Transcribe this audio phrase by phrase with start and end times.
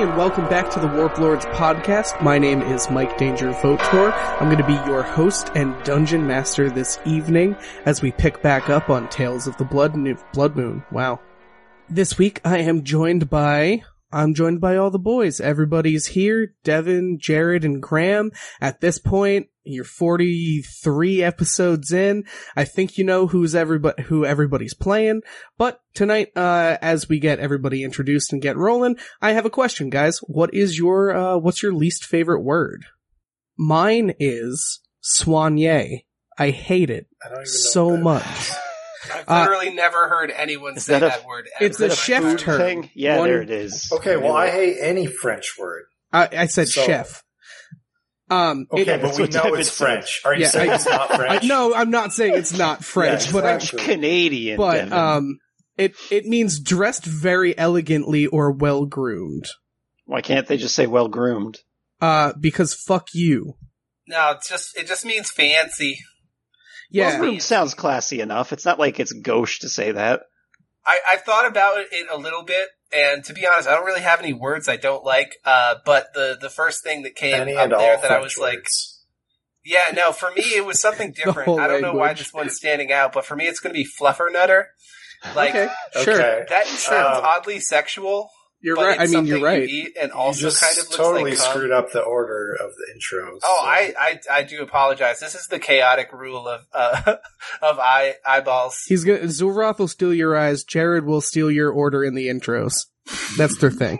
[0.00, 2.22] and welcome back to the Warp Lords podcast.
[2.22, 4.12] My name is Mike Danger Votor.
[4.40, 7.54] I'm going to be your host and dungeon master this evening
[7.84, 10.82] as we pick back up on Tales of the Blood, Mo- Blood Moon.
[10.90, 11.20] Wow.
[11.90, 15.38] This week I am joined by, I'm joined by all the boys.
[15.38, 16.54] Everybody's here.
[16.64, 18.32] Devin, Jared, and Graham.
[18.58, 22.24] At this point, you're 43 episodes in.
[22.56, 25.22] I think you know who's everybody, who everybody's playing.
[25.58, 29.90] But tonight, uh, as we get everybody introduced and get rolling, I have a question,
[29.90, 30.18] guys.
[30.20, 32.84] What is your, uh, what's your least favorite word?
[33.58, 36.04] Mine is soigné.
[36.38, 38.50] I hate it I don't even so what much.
[39.14, 41.48] I've Uh, literally never heard anyone say that a- that, word.
[41.58, 42.58] Ever It's a in chef term.
[42.60, 42.90] thing.
[42.94, 43.90] Yeah, One- there it is.
[43.92, 45.84] Okay, well, I I hate any French word.
[46.12, 47.22] I, I said So- chef.
[48.30, 49.84] Um, it- Okay, but we know it's said.
[49.86, 50.20] French.
[50.24, 51.44] Are you Yeah, saying I- it's not I, French?
[51.44, 53.84] no, I'm not saying it's not French, Yeah, but I'm, French.
[53.84, 54.56] Canadian.
[54.56, 54.92] but Devin.
[54.92, 55.38] um,
[55.76, 59.46] it it means dressed very elegantly or well groomed.
[60.04, 61.58] why can't they just say well groomed?
[62.00, 63.56] Uh, because fuck you.
[64.06, 65.98] No, it's just it just means fancy.
[66.90, 68.52] Yeah, well groomed sounds classy enough.
[68.52, 70.22] It's not like it's gauche to say that.
[70.84, 74.00] I, I've thought about it a little bit, and to be honest, I don't really
[74.00, 75.36] have any words I don't like.
[75.44, 78.38] Uh, but the the first thing that came Any up there that French I was
[78.38, 78.66] like,
[79.64, 81.60] yeah, no, for me it was something different.
[81.60, 83.88] I don't know why this one's standing out, but for me it's going to be
[84.00, 84.64] fluffernutter.
[85.36, 85.68] Like okay,
[86.02, 88.30] sure, that sounds Um, oddly sexual.
[88.62, 89.00] You're but right.
[89.00, 89.68] I mean, you're right.
[89.68, 92.52] You eat and You also just kind of looks totally like screwed up the order
[92.60, 93.38] of the intros.
[93.42, 95.20] Oh, so- I, I I do apologize.
[95.20, 97.16] This is the chaotic rule of uh,
[97.62, 98.82] of eye eyeballs.
[98.86, 100.64] He's gonna Zulroth will steal your eyes.
[100.64, 102.86] Jared will steal your order in the intros.
[103.36, 103.98] That's their thing.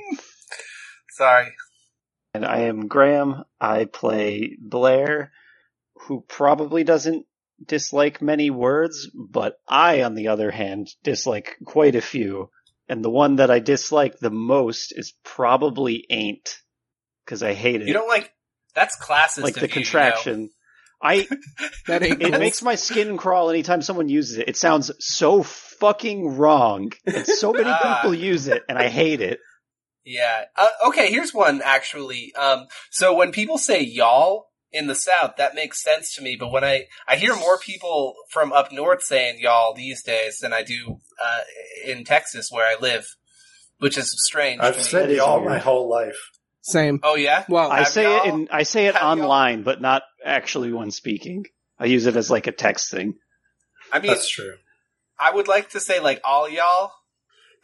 [1.11, 1.53] Sorry.
[2.33, 3.45] And I am Graham.
[3.61, 5.33] I play Blair,
[6.07, 7.27] who probably doesn't
[7.65, 12.51] dislike many words, but I, on the other hand, dislike quite a few.
[12.91, 16.59] And the one that I dislike the most is probably ain't,
[17.25, 17.87] because I hate it.
[17.89, 18.33] You don't like
[18.75, 19.43] that's classist.
[19.43, 20.51] like the you, contraction.
[21.03, 21.27] I
[21.87, 22.39] That ain't it cool.
[22.41, 24.49] makes my skin crawl anytime someone uses it.
[24.49, 26.93] It sounds so fucking wrong.
[27.07, 28.01] And so many Ah.
[28.03, 29.39] people use it, and I hate it.
[30.05, 30.45] Yeah.
[30.57, 32.35] Uh, okay, here's one actually.
[32.35, 36.37] Um, so when people say y'all in the South, that makes sense to me.
[36.39, 40.53] But when I, I hear more people from up north saying y'all these days than
[40.53, 41.41] I do, uh,
[41.87, 43.17] in Texas where I live,
[43.79, 44.61] which is strange.
[44.61, 44.85] I've to me.
[44.85, 46.19] said y'all my whole life.
[46.63, 47.01] Same.
[47.03, 47.45] Oh yeah?
[47.49, 48.23] Well, I say y'all?
[48.25, 49.23] it in I say it Have y'all?
[49.23, 51.47] online, but not actually when speaking.
[51.79, 53.15] I use it as like a text thing.
[53.91, 54.53] I mean, That's true.
[55.19, 56.93] I would like to say like all y'all.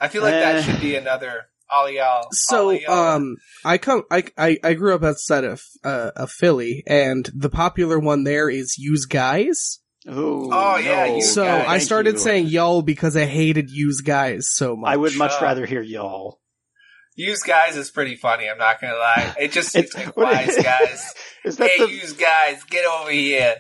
[0.01, 0.41] I feel like Eh.
[0.53, 2.29] that should be another all y'all.
[2.33, 2.91] So, y'all.
[3.17, 7.51] um, I come, I, I, I grew up outside of, uh, of Philly, and the
[7.51, 9.81] popular one there is use guys.
[10.09, 12.19] Ooh, Oh, yeah, no, So guys, I started you.
[12.21, 14.93] saying y'all because I hated use guys so much.
[14.93, 16.41] I would much Uh, rather hear y'all.
[17.17, 18.49] use guys is pretty funny.
[18.49, 19.35] I'm not gonna lie.
[19.41, 21.13] It just seems It's- like wise guys.
[21.45, 23.55] Is that hey, the use guys, get over here.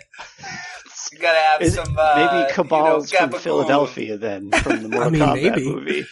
[1.12, 3.38] You gotta have is, some uh, maybe cabals you know, from.
[3.40, 5.70] Philadelphia then from the Mortal mean, Kombat maybe.
[5.72, 6.06] movie?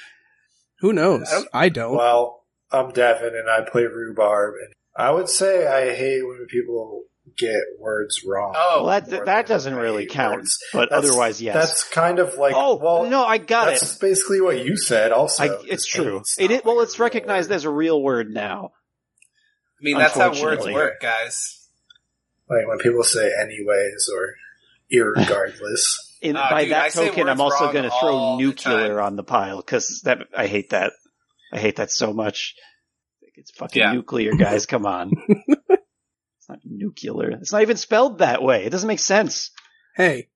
[0.85, 1.27] Who knows?
[1.31, 1.97] I don't- I don't.
[1.97, 4.57] Well, I'm Devin and I play rhubarb.
[4.63, 7.05] And I would say I hate when people
[7.39, 8.53] get words wrong.
[8.55, 10.59] Oh, Well, that that doesn't really count, words.
[10.75, 11.55] but That's- otherwise, yes.
[11.55, 13.81] That's kind of like, oh well, no, I got it.
[13.81, 15.45] that's basically what you said also.
[15.59, 16.19] I, it's true.
[16.19, 17.57] It's It, it well, it's recognized word.
[17.57, 18.73] as a real word now.
[19.81, 21.67] I mean, that's how words work, guys.
[22.51, 24.35] Like when people say anyways or
[24.93, 26.04] irregardless.
[26.25, 29.05] In, Ah, by dude, that say token, I'm also going to throw nuclear time.
[29.07, 30.93] on the pile because that I hate that.
[31.53, 32.55] I hate that so much.
[33.37, 33.93] It's fucking Yeah.
[33.93, 34.65] nuclear, guys.
[34.67, 35.13] Come on.
[35.69, 37.31] it's not nuclear.
[37.33, 38.65] It's not even spelled that way.
[38.65, 39.51] It doesn't make sense.
[39.97, 40.29] Hey,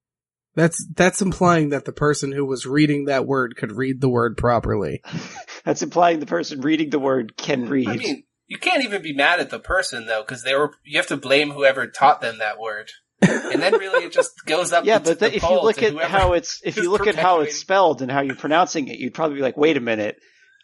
[0.54, 4.36] that's that's implying that the person who was reading that word could read the word
[4.36, 5.02] properly.
[5.64, 7.88] That's implying the person reading the word can read.
[7.88, 10.72] I mean, you can't even be mad at the person though, because they were.
[10.84, 14.72] You have to blame whoever taught them that word, and then really it just goes
[14.72, 14.84] up.
[14.84, 17.40] yeah, but the, the if you look at how it's if you look at how
[17.40, 20.16] it's spelled and how you're pronouncing it, you'd probably be like, "Wait a minute,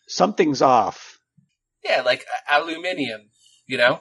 [0.06, 1.18] something's off."
[1.84, 3.20] yeah, like uh, aluminium,
[3.66, 4.00] you know.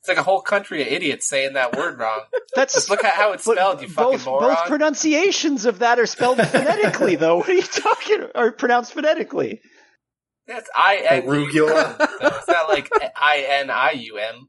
[0.00, 2.20] It's like a whole country of idiots saying that word wrong.
[2.54, 4.54] That's Just look at how it's spelled, you fucking both, moron.
[4.54, 7.38] both pronunciations of that are spelled phonetically, though.
[7.38, 8.26] What are you talking?
[8.34, 9.60] Are pronounced phonetically?
[10.46, 11.28] That's I N U.
[11.30, 11.96] Arugula.
[12.20, 14.48] It's not like I N I U M.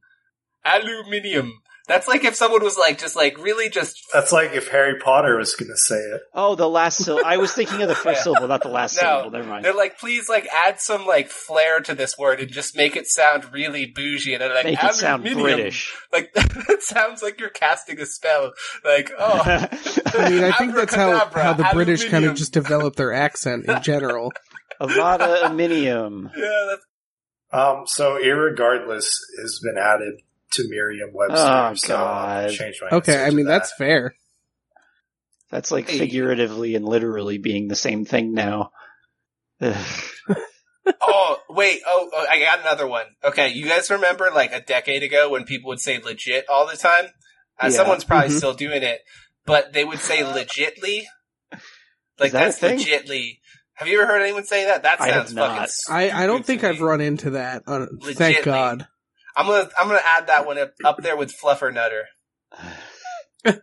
[0.63, 1.51] Aluminium.
[1.89, 5.35] That's like if someone was like just like really just That's like if Harry Potter
[5.37, 6.21] was going to say it.
[6.33, 7.25] Oh, the last syllable.
[7.27, 8.23] I was thinking of the first Yeah.
[8.23, 9.01] syllable, not the last No.
[9.01, 9.31] syllable.
[9.31, 9.65] Never mind.
[9.65, 13.07] they're like please like add some like flair to this word and just make it
[13.07, 15.57] sound really bougie and they're like Make it sound aluminium.
[15.57, 15.93] British.
[16.13, 18.53] Like that sounds like you're casting a spell.
[18.85, 19.41] Like oh
[20.15, 23.65] I mean, I think that's how how the British kind of just develop their accent
[23.65, 24.31] in general.
[24.79, 26.29] Avada Aminium.
[26.37, 26.85] yeah, that's
[27.51, 29.07] Um, so irregardless
[29.41, 30.21] has been added
[30.53, 31.35] to Merriam-Webster.
[31.37, 32.57] Oh, so I'll God.
[32.81, 33.51] my Okay, I to mean that.
[33.59, 34.15] that's fair.
[35.51, 35.97] That's like Hey.
[35.99, 38.71] figuratively and literally being the same thing now.
[41.01, 41.81] Oh, wait.
[41.85, 43.05] Oh, oh, I got another one.
[43.23, 46.75] Okay, you guys remember like a decade ago when people would say legit all the
[46.77, 47.05] time?
[47.61, 47.69] Uh, Yeah.
[47.69, 48.37] Someone's probably Mhm.
[48.37, 49.01] still doing it,
[49.45, 51.03] but they would say legitly.
[52.17, 53.39] Like that that's legitly.
[53.73, 54.81] Have you ever heard anyone say that?
[54.83, 55.69] That sounds not.
[55.69, 55.71] fucking.
[55.89, 57.63] I, I don't think I've run into that.
[57.67, 58.87] Uh, thank God.
[59.39, 62.05] I'm gonna I'm gonna add that one up, up there with Fluffer Nutter.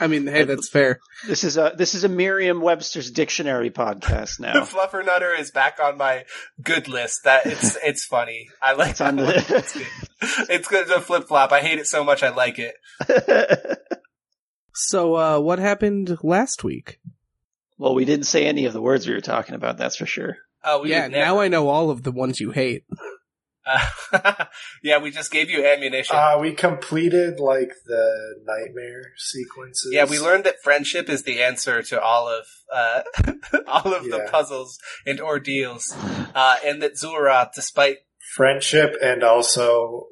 [0.00, 1.00] I mean, hey, that's fair.
[1.26, 4.52] This is a this is a Merriam-Webster's dictionary podcast now.
[4.64, 6.24] Fluffer Nutter is back on my
[6.62, 7.24] good list.
[7.24, 8.48] That it's it's funny.
[8.62, 9.58] I like It's on that one.
[9.58, 9.86] It's good.
[10.48, 11.50] It's good to flip flop.
[11.50, 12.22] I hate it so much.
[12.22, 12.76] I like it.
[14.76, 16.98] So, uh, what happened last week?
[17.78, 19.76] well, we didn't say any of the words we were talking about.
[19.76, 20.36] That's for sure.
[20.64, 21.24] Oh, we yeah, never.
[21.24, 22.84] now I know all of the ones you hate.
[23.66, 24.44] Uh,
[24.82, 26.14] yeah, we just gave you ammunition.
[26.16, 29.92] Uh, we completed like the nightmare sequences.
[29.92, 33.02] yeah, we learned that friendship is the answer to all of uh,
[33.66, 35.94] all of the puzzles and ordeals,
[36.34, 37.98] uh, and that Zulroth, despite
[38.34, 40.08] friendship and also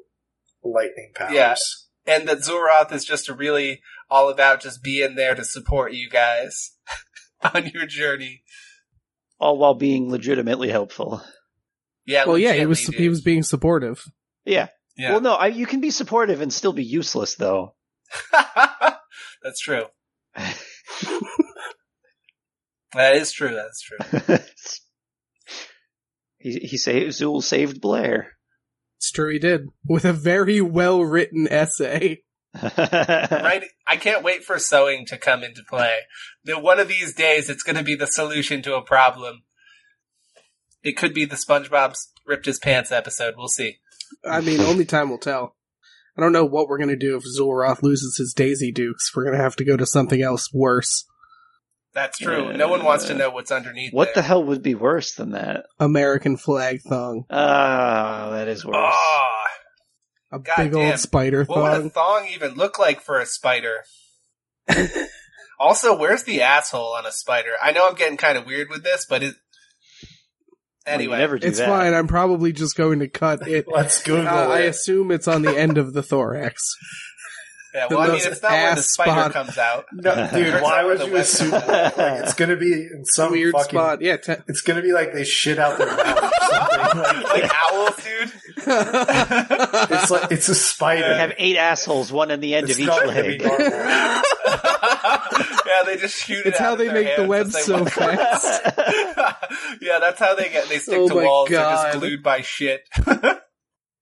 [0.63, 1.33] lightning powers.
[1.33, 1.55] Yeah.
[2.05, 6.71] and that Zulroth is just really all about just being there to support you guys
[7.53, 8.43] on your journey.
[9.39, 11.21] All while being legitimately helpful.
[12.05, 14.03] Yeah, Well, yeah, he was legitly, he was being supportive.
[14.45, 14.67] Yeah.
[14.95, 17.73] Yeah, Well, no, I, you can be supportive and still be useless, though.
[19.41, 19.85] that's true.
[22.93, 23.53] That is true.
[23.53, 24.37] That's true.
[26.37, 28.33] he he saved Zool saved Blair.
[28.97, 32.21] It's true, he did with a very well written essay.
[32.61, 33.63] right?
[33.87, 35.97] I can't wait for sewing to come into play.
[36.45, 39.43] That one of these days it's going to be the solution to a problem.
[40.83, 43.35] It could be the SpongeBob's ripped his pants episode.
[43.37, 43.77] We'll see.
[44.29, 45.55] I mean, only time will tell.
[46.17, 49.15] I don't know what we're gonna do if Zulroth loses his Daisy Dukes.
[49.15, 51.05] We're gonna have to go to something else worse.
[51.93, 52.51] That's true.
[52.53, 53.93] no one wants to know what's underneath.
[53.93, 55.65] What the hell would be worse than that?
[55.79, 58.75] American flag thong, Ah, that is worse.
[58.79, 59.43] Ah,
[60.31, 60.81] a God big damn.
[60.91, 61.61] old spider thong.
[61.61, 62.21] what would a thong.
[62.23, 63.83] thong even look like for a spider?
[65.59, 67.51] also, where's the asshole on a spider?
[67.61, 69.35] I know I'm getting kind of weird with this, but it.
[70.85, 71.67] Well, Anyway, never do It's that.
[71.69, 71.93] fine.
[71.93, 73.65] I'm probably just going to cut it.
[73.71, 76.61] Let's Google Uh, I assume it's on the end of the thorax.
[77.73, 79.31] yeah, well, I mean, it's not where the ass spider spot.
[79.33, 79.85] comes out.
[79.93, 81.97] No, dude, why out would the you web- assume that?
[81.97, 83.69] Like, it's gonna be in some Weird fucking.
[83.69, 84.01] spot.
[84.01, 84.17] Yeah.
[84.17, 87.23] Te- It's gonna be like they shit out their mouth or something.
[87.23, 88.31] Like, like owls, dude.
[88.67, 91.07] It's like it's a spider.
[91.07, 93.41] They have eight assholes, one in the end It's of each not leg.
[95.65, 96.47] yeah, they just shoot it.
[96.47, 98.61] It's out how they their make the web so fast.
[99.81, 100.67] yeah, that's how they get.
[100.69, 101.49] They stick Oh to my walls.
[101.49, 101.85] They're God.
[101.91, 102.81] just glued by shit.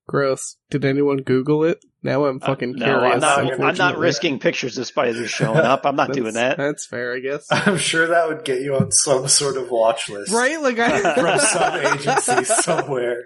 [0.08, 0.58] Gross.
[0.69, 1.80] Did anyone Google it?
[2.04, 3.13] Now I'm fucking Uh, no, curious.
[3.13, 5.86] I'm not, I'm not risking pictures of spiders showing up.
[5.86, 6.58] I'm not doing that.
[6.58, 7.48] That's fair, I guess.
[7.51, 10.60] I'm sure that would get you on some sort of watch list Right?
[10.60, 13.24] Like I, from some agency somewhere.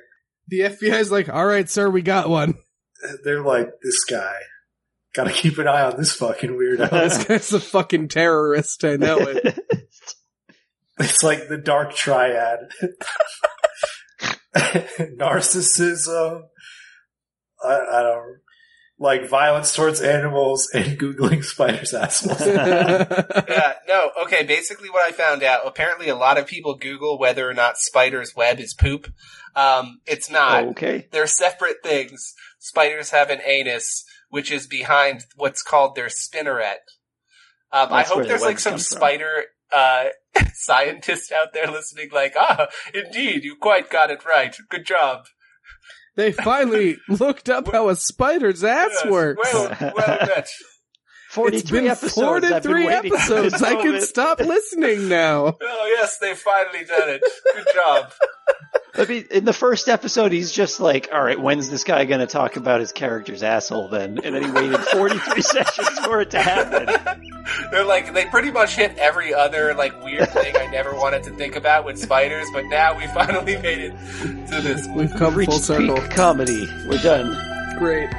[0.48, 2.56] The FBI's like, all right, sir, we got one.
[3.24, 4.36] They're like, this guy.
[5.14, 6.92] Gotta keep an eye on this fucking weirdo.
[6.92, 8.84] This guy's a fucking terrorist.
[8.84, 9.60] I know it.
[10.98, 12.70] It's like the dark triad.
[14.56, 16.44] Narcissism.
[17.62, 18.38] I, I don't
[18.98, 22.40] like violence towards animals and googling spiders' assholes.
[22.40, 27.50] yeah, no, okay, basically what I found out, apparently a lot of people Google whether
[27.50, 29.12] or not spider's web is poop.
[29.56, 30.64] Um, it's not.
[30.66, 31.08] okay.
[31.12, 32.34] They're separate things.
[32.60, 36.84] Spiders have an anus, which is behind what's called their spinneret.
[37.72, 38.98] Um, I hope where the there's like some come from.
[38.98, 39.44] spider
[39.74, 40.06] uh,
[40.54, 44.56] scientist out there listening, like, ah, indeed, you quite got it right.
[44.70, 45.26] Good job.
[46.16, 49.54] they finally looked up how a spider's ass Yes, works.
[49.54, 50.48] Well, well met.
[51.36, 52.14] 43 it's been episodes.
[52.14, 53.62] four to three episodes.
[53.62, 55.58] I can stop listening now.
[55.78, 57.24] Oh yes, they finally done it.
[57.56, 58.12] Good job.
[58.98, 62.22] I mean, in the first episode, he's just like, all right, when's this guy going
[62.22, 64.20] to talk about his character's asshole then?
[64.24, 67.32] And then he waited 43 sessions for it to happen.
[67.72, 71.32] They're like they pretty much hit every other like weird thing I never wanted to
[71.32, 73.92] think about with spiders, but now we finally made it
[74.52, 74.88] to this.
[74.96, 75.96] We've come full circle.
[75.96, 76.66] peak comedy.
[76.88, 77.78] We're done.
[77.78, 78.10] Great.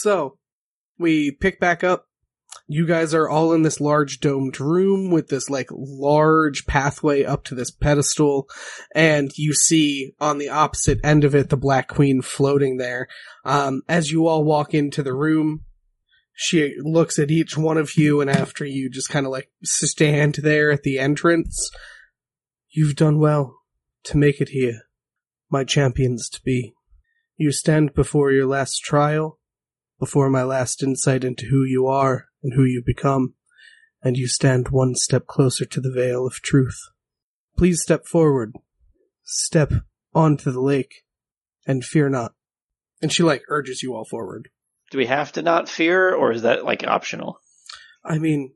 [0.00, 0.38] So,
[0.98, 2.06] we pick back up.
[2.66, 7.44] You guys are all in this large domed room with this like large pathway up
[7.44, 8.48] to this pedestal,
[8.94, 13.08] and you see on the opposite end of it the Black Queen floating there.
[13.44, 15.64] Um, as you all walk into the room,
[16.32, 20.36] she looks at each one of you, and after you just kind of like stand
[20.36, 21.70] there at the entrance,
[22.70, 23.54] you've done well
[24.04, 24.80] to make it here,
[25.50, 26.72] my champions to be.
[27.36, 29.39] You stand before your last trial,
[30.00, 33.34] before my last insight into who you are and who you become,
[34.02, 36.78] and you stand one step closer to the veil of truth.
[37.56, 38.54] Please step forward,
[39.22, 39.72] step
[40.14, 41.04] onto the lake,
[41.66, 42.32] and fear not.
[43.02, 44.48] And she like urges you all forward.
[44.90, 47.38] Do we have to not fear, or is that like optional?
[48.04, 48.54] I mean,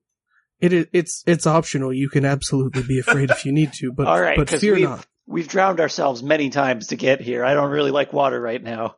[0.61, 1.93] it is it's it's optional.
[1.93, 4.85] You can absolutely be afraid if you need to, but All right, but fear we've-
[4.85, 5.07] not.
[5.27, 7.47] We've drowned ourselves many times to get here.
[7.47, 8.97] I don't really like water right now.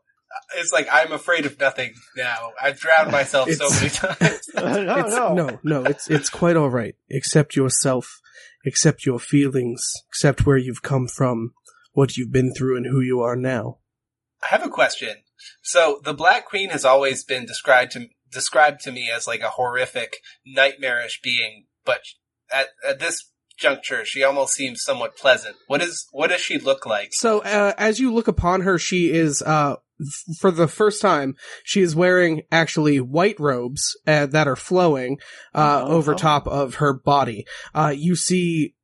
[0.57, 2.53] It's like I'm afraid of nothing now.
[2.61, 4.49] I've drowned myself so many times.
[4.55, 6.95] no, it's, no, no, no, it's it's quite all right.
[7.11, 8.21] Accept yourself,
[8.67, 11.53] accept your feelings, accept where you've come from,
[11.93, 13.79] what you've been through, and who you are now.
[14.43, 15.17] I have a question.
[15.63, 19.51] So the Black Queen has always been described to described to me as like a
[19.51, 22.01] horrific, nightmarish being, but
[22.53, 25.57] at, at this juncture, she almost seems somewhat pleasant.
[25.67, 27.11] What is what does she look like?
[27.13, 29.79] So, uh, as you look upon her, she is, uh, f-
[30.39, 31.35] for the first time,
[31.65, 35.19] she is wearing actually white robes uh, that are flowing
[35.55, 35.89] uh, Oh.
[35.89, 37.45] over top of her body.
[37.75, 38.75] Uh, you see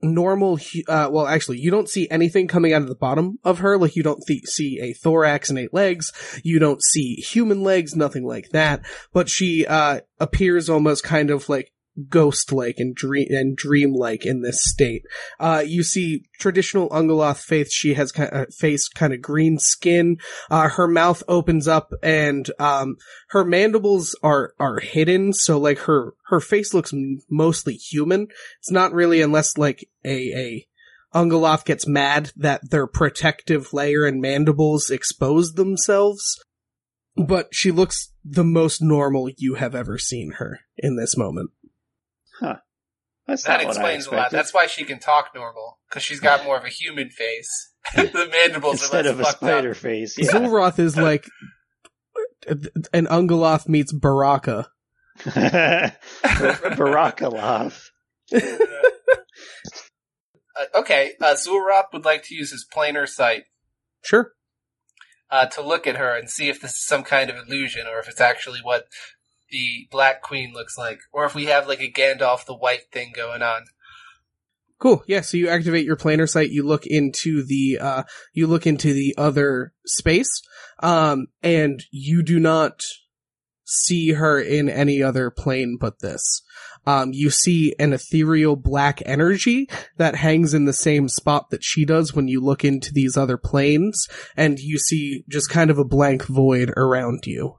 [0.00, 3.76] normal, uh, well, actually, you don't see anything coming out of the bottom of her.
[3.76, 6.12] Like, you don't th- see a thorax and eight legs.
[6.44, 8.82] You don't see human legs, nothing like that.
[9.12, 11.72] But she uh, appears almost kind of like
[12.08, 15.02] ghost-like and dream and dream-like in this state.
[15.40, 17.72] Uh, you see traditional Ungoloth faith.
[17.72, 20.18] She has kind of, face kind of green skin.
[20.50, 22.96] Uh, her mouth opens up and, um,
[23.30, 25.32] her mandibles are, are hidden.
[25.32, 28.28] So like her, her face looks m- mostly human.
[28.60, 30.64] It's not really unless like a, a,
[31.14, 36.38] Ungoloth gets mad that their protective layer and mandibles expose themselves.
[37.16, 41.50] But she looks the most normal you have ever seen her in this moment.
[42.40, 44.30] That's That not what I explains a lot.
[44.30, 47.72] That's why she can talk normal because she's got more of a human face.
[47.94, 49.48] the mandibles Instead are of a less fucked up.
[49.50, 50.16] spider face.
[50.18, 50.30] Yeah.
[50.30, 51.26] Zulroth is like
[52.46, 54.68] an Ungoloth meets Baraka.
[56.78, 57.90] Barakalov.
[58.32, 58.40] Uh,
[60.74, 63.44] okay, uh, Zulroth would like to use his planar sight
[64.02, 64.32] Sure.
[65.30, 68.00] uh, to look at her and see if this is some kind of illusion or
[68.00, 68.86] if it's actually what
[69.50, 73.12] the Black Queen looks like, or if we have like a Gandalf the White thing
[73.14, 73.64] going on.
[74.78, 75.02] Cool.
[75.08, 78.02] Yeah, so you activate your planar sight, you look into the uh
[78.32, 80.42] you look into the other space,
[80.80, 82.82] um, and you do not
[83.64, 86.42] see her in any other plane but this.
[86.86, 91.84] Um, you see an ethereal black energy that hangs in the same spot that she
[91.84, 95.84] does when you look into these other planes, and you see just kind of a
[95.84, 97.56] blank void around you.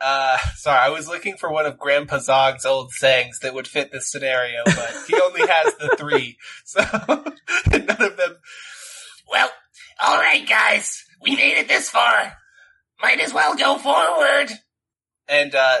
[0.00, 3.90] Uh, sorry, I was looking for one of Grandpa Zog's old sayings that would fit
[3.92, 8.36] this scenario, but he only has the three, so none of them.
[9.30, 9.50] Well,
[10.02, 11.04] all right, guys.
[11.22, 12.34] We made it this far.
[13.02, 14.50] Might as well go forward.
[15.28, 15.78] And uh,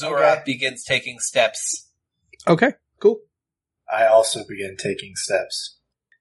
[0.00, 0.42] Zulroth Okay.
[0.46, 1.90] begins taking steps.
[2.48, 3.18] Okay, cool.
[3.92, 5.75] I also begin taking steps.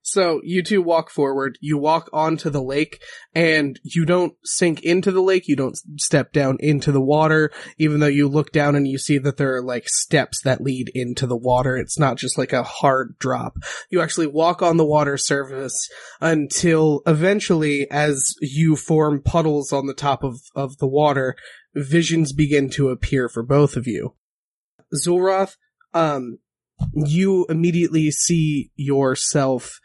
[0.07, 3.01] So you two walk forward, you walk onto the lake,
[3.33, 8.01] and you don't sink into the lake, you don't step down into the water, even
[8.01, 11.25] though you look down and you see that there are like steps that lead into
[11.25, 11.75] the water.
[11.75, 13.57] It's not just like a hard drop.
[13.89, 15.89] You actually walk on the water surface
[16.21, 21.35] until eventually, as you form puddles on the top of, of the water,
[21.73, 24.13] visions begin to appear for both of you.
[24.93, 25.55] Zulroth,
[25.95, 26.37] um,
[26.93, 29.79] you immediately see yourself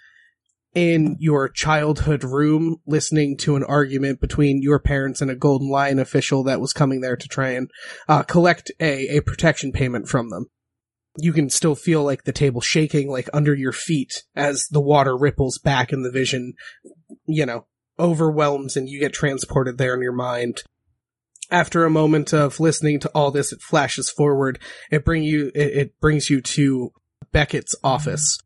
[0.74, 5.98] in your childhood room listening to an argument between your parents and a Golden Lion
[5.98, 7.70] official that was coming there to try and
[8.08, 10.46] uh, collect a, a protection payment from them.
[11.18, 15.16] You can still feel like the table shaking like under your feet as the water
[15.16, 16.54] ripples back and the vision,
[17.26, 17.66] you know,
[17.98, 20.62] overwhelms and you get transported there in your mind.
[21.50, 24.60] After a moment of listening to all this, it flashes forward.
[24.92, 26.92] It bring you, it, it brings you to
[27.32, 28.38] Beckett's office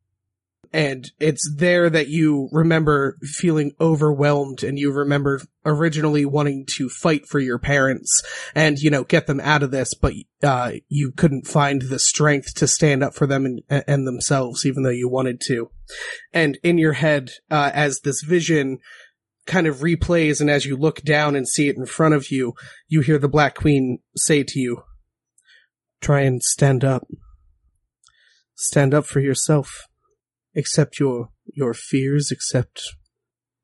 [0.74, 7.26] and it's there that you remember feeling overwhelmed and you remember originally wanting to fight
[7.26, 8.22] for your parents
[8.54, 10.12] and you know get them out of this but
[10.42, 14.82] uh you couldn't find the strength to stand up for them and, and themselves even
[14.82, 15.70] though you wanted to
[16.32, 18.78] and in your head uh as this vision
[19.46, 22.54] kind of replays, and as you look down and see it in front of you,
[22.88, 24.82] you hear the Black Queen say to you,
[26.00, 27.06] Try and stand up.
[28.54, 29.86] Stand up for yourself.
[30.56, 32.82] Accept your, your fears, accept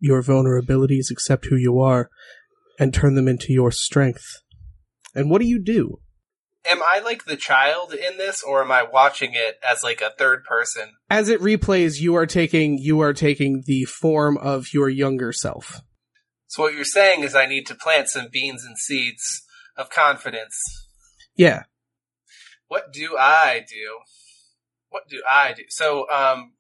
[0.01, 2.11] your vulnerabilities, accept who you are,
[2.79, 4.25] and turn them into your strength.
[5.15, 6.01] And what do you do?
[6.69, 10.13] Am I like the child in this, or am I watching it as like a
[10.19, 10.95] third person?
[11.09, 15.81] As it replays, you are taking, you are taking the form of your younger self.
[16.49, 19.43] So what you're saying is I need to plant some beans and seeds
[19.77, 20.59] of confidence.
[21.35, 21.63] Yeah.
[22.69, 24.01] What do I do?
[24.91, 25.63] What do I do?
[25.69, 26.53] So, um,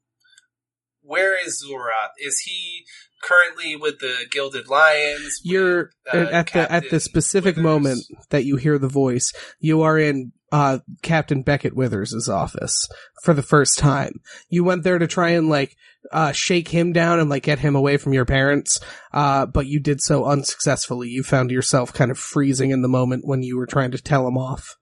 [1.02, 2.12] where is Zulroth?
[2.18, 2.84] Is he
[3.22, 5.40] currently with the Gilded Lions?
[5.44, 7.64] You're uh, at the at the specific Withers?
[7.64, 9.32] moment that you hear the voice.
[9.58, 12.88] You are in uh, Captain Beckett Withers' office
[13.22, 14.20] for the first time.
[14.48, 15.76] You went there to try and like
[16.12, 18.80] uh, shake him down and like get him away from your parents,
[19.12, 21.08] uh, but you did so unsuccessfully.
[21.08, 24.26] You found yourself kind of freezing in the moment when you were trying to tell
[24.26, 24.76] him off.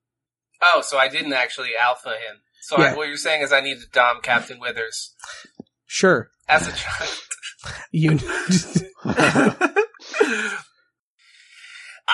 [0.63, 2.41] Oh, so I didn't actually alpha him.
[2.63, 2.93] So Yeah.
[2.93, 5.15] I, what you're saying is I need to dom Captain Withers
[5.89, 7.11] Sure, as a child.
[7.91, 8.11] you.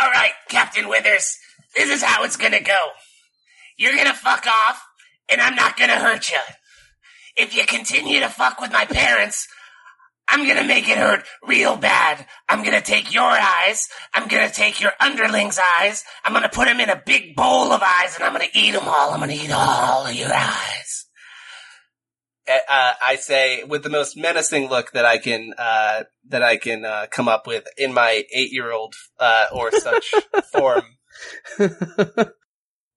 [0.00, 1.36] All right, Captain Withers,
[1.76, 2.78] this is how it's gonna go.
[3.76, 4.82] You're gonna fuck off,
[5.28, 6.38] and I'm not gonna hurt you.
[7.36, 9.48] If you continue to fuck with my parents,
[10.28, 12.26] I'm gonna make it hurt real bad.
[12.48, 16.80] I'm gonna take your eyes, I'm gonna take your underlings' eyes, I'm gonna put them
[16.80, 19.10] in a big bowl of eyes, and I'm gonna eat them all.
[19.12, 21.03] I'm gonna eat all of your eyes.
[22.48, 26.84] Uh, I say with the most menacing look that I can uh, that I can
[26.84, 30.12] uh, come up with in my eight year old uh, or such
[30.52, 30.84] form.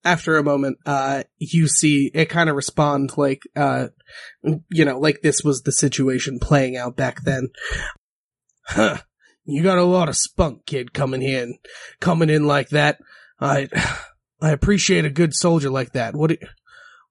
[0.03, 3.87] After a moment, uh, you see it kind of respond like, uh,
[4.69, 7.49] you know, like this was the situation playing out back then.
[8.63, 8.97] Huh.
[9.43, 11.57] You got a lot of spunk, kid, coming in,
[11.99, 12.99] coming in like that.
[13.39, 13.67] I,
[14.41, 16.15] I appreciate a good soldier like that.
[16.15, 16.37] What do,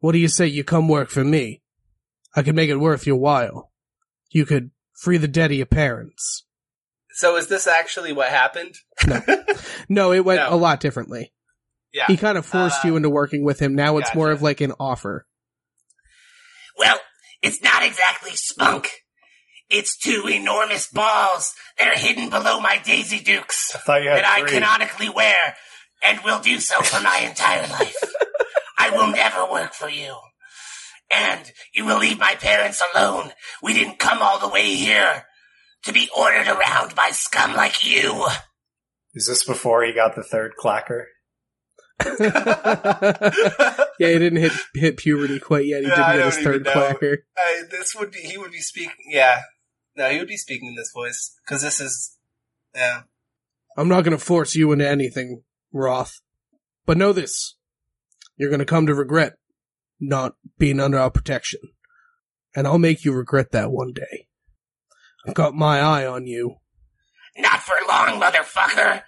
[0.00, 1.62] what do you say you come work for me?
[2.36, 3.72] I could make it worth your while.
[4.30, 6.44] You could free the dead of your parents.
[7.14, 8.74] So is this actually what happened?
[9.06, 9.22] No,
[9.88, 10.54] No, it went No.
[10.54, 11.32] a lot differently.
[11.94, 12.04] Yeah.
[12.08, 13.74] He kind of forced Uh, you into working with him.
[13.74, 15.26] Now it's more of like an offer.
[16.78, 16.98] Well,
[17.42, 18.90] it's not exactly spunk.
[19.70, 23.74] It's two enormous balls that are hidden below my Daisy Dukes.
[23.74, 25.56] I thought you had that I canonically wear
[26.04, 27.96] and will do so for my entire life.
[28.78, 30.14] I will never work for you.
[31.14, 33.30] And you will leave my parents alone.
[33.62, 35.24] We didn't come all the way here
[35.84, 38.26] to be ordered around by scum like you.
[39.14, 41.04] Is this before he got the third clacker?
[42.04, 43.30] yeah,
[43.98, 45.80] he didn't hit hit puberty quite yet.
[45.82, 47.16] He Yeah, didn't get his third clacker.
[47.38, 48.92] I, this would be he would be speaking.
[49.08, 49.40] Yeah,
[49.96, 52.18] no, he would be speaking in this voice because this is
[52.74, 53.02] yeah.
[53.78, 55.42] I'm not going to force you into anything,
[55.72, 56.20] Roth.
[56.84, 57.54] But know this:
[58.36, 59.36] you're going to come to regret
[60.00, 61.60] not being under our protection,
[62.54, 64.28] and I'll make you regret that one day.
[65.26, 66.56] I've got my eye on you.
[67.36, 69.02] Not for long, motherfucker.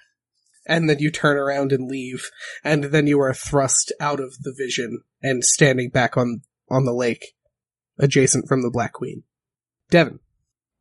[0.67, 2.31] And then you turn around and leave,
[2.63, 6.93] and then you are thrust out of the vision and standing back on on the
[6.93, 7.35] lake,
[7.99, 9.23] adjacent from the Black Queen.
[9.91, 10.19] Devin.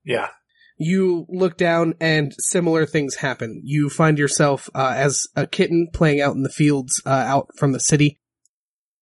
[0.03, 0.29] Yeah.
[0.77, 3.61] you look down and similar things happen.
[3.63, 7.71] You find yourself uh, as a kitten playing out in the fields uh, out from
[7.71, 8.19] the city.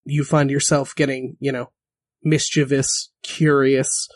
[0.05, 1.71] You find yourself getting, you know,
[2.23, 4.07] mischievous, curious,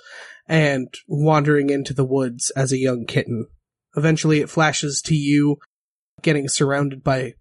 [0.47, 3.47] and wandering into the woods as a young kitten.
[3.95, 5.58] Eventually it flashes to you
[6.21, 7.34] getting surrounded by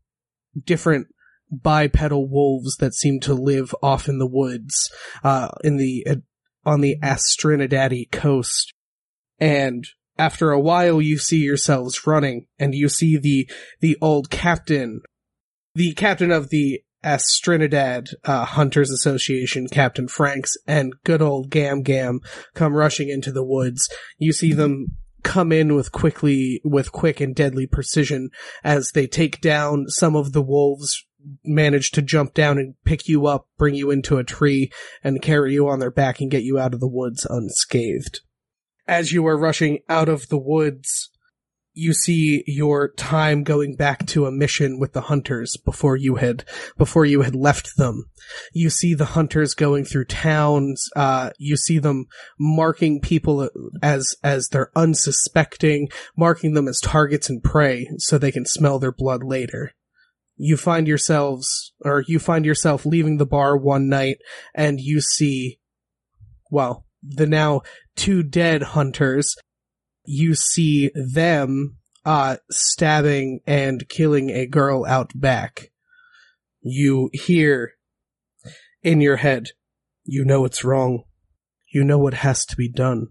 [0.64, 1.08] different
[1.50, 4.90] bipedal wolves that seem to live off in the woods
[5.24, 6.16] uh, in the uh,
[6.64, 8.74] on the Astrinidadi coast
[9.38, 9.86] and
[10.18, 13.48] after a while you see yourselves running and you see the
[13.80, 15.00] the old captain
[15.74, 22.20] the captain of the Astrinidad uh, Hunters Association, Captain Franks, and good old Gam Gam
[22.54, 23.88] come rushing into the woods.
[24.18, 28.30] You see them come in with quickly, with quick and deadly precision
[28.64, 31.04] as they take down some of the wolves,
[31.44, 34.70] manage to jump down and pick you up, bring you into a tree,
[35.04, 38.20] and carry you on their back and get you out of the woods unscathed
[38.88, 41.10] as you are rushing out of the woods,
[41.78, 46.44] you see your time going back to a mission with the hunters before you had
[46.76, 48.04] before you had left them.
[48.52, 50.88] You see the hunters going through towns.
[50.96, 52.06] Uh, you see them
[52.38, 53.48] marking people
[53.80, 58.92] as as they're unsuspecting, marking them as targets and prey, so they can smell their
[58.92, 59.70] blood later.
[60.36, 64.18] You find yourselves, or you find yourself leaving the bar one night,
[64.52, 65.60] and you see,
[66.50, 67.62] well, the now
[67.94, 69.36] two dead hunters.
[70.08, 75.70] You see them uh stabbing and killing a girl out back.
[76.60, 77.74] You hear
[78.82, 79.48] in your head,
[80.04, 81.04] you know it's wrong.
[81.72, 83.08] You know what has to be done.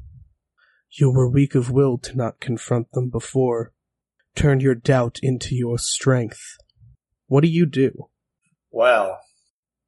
[0.90, 3.74] You were weak of will to not confront them before.
[4.36, 6.42] Turn your doubt into your strength.
[7.28, 8.10] What do you do?
[8.72, 9.20] Well,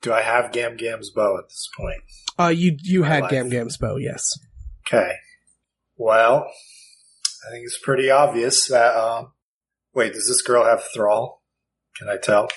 [0.02, 2.02] do I have Gam Gam's bow at this point?
[2.38, 3.32] Uh, you you had life.
[3.32, 4.24] Gam Gam's bow, yes.
[4.88, 5.14] Okay.
[5.98, 6.48] Well,
[7.48, 8.96] I think it's pretty obvious that.
[8.96, 9.34] Um,
[9.94, 11.42] wait, does this girl have thrall?
[11.98, 12.50] Can I tell?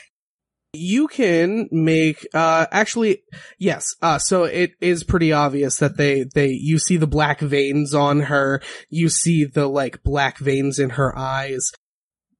[0.75, 3.23] You can make uh actually
[3.59, 3.95] yes.
[4.01, 8.21] Uh so it is pretty obvious that they they you see the black veins on
[8.21, 11.73] her, you see the like black veins in her eyes,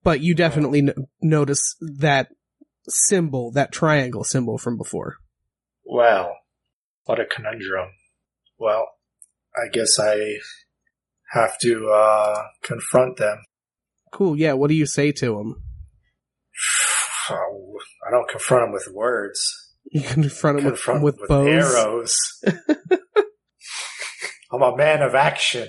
[0.03, 2.29] but you definitely n- notice that
[2.89, 5.17] symbol, that triangle symbol from before.
[5.85, 6.39] Well,
[7.05, 7.91] what a conundrum.
[8.59, 8.87] Well,
[9.57, 10.39] I guess I
[11.33, 13.39] have to uh, confront them.
[14.13, 14.37] Cool.
[14.37, 15.63] Yeah, what do you say to them?
[17.31, 19.43] I don't confront them with words.
[19.91, 21.75] You confront them with, confront with, with bows.
[21.75, 22.17] arrows.
[24.53, 25.69] I'm a man of action.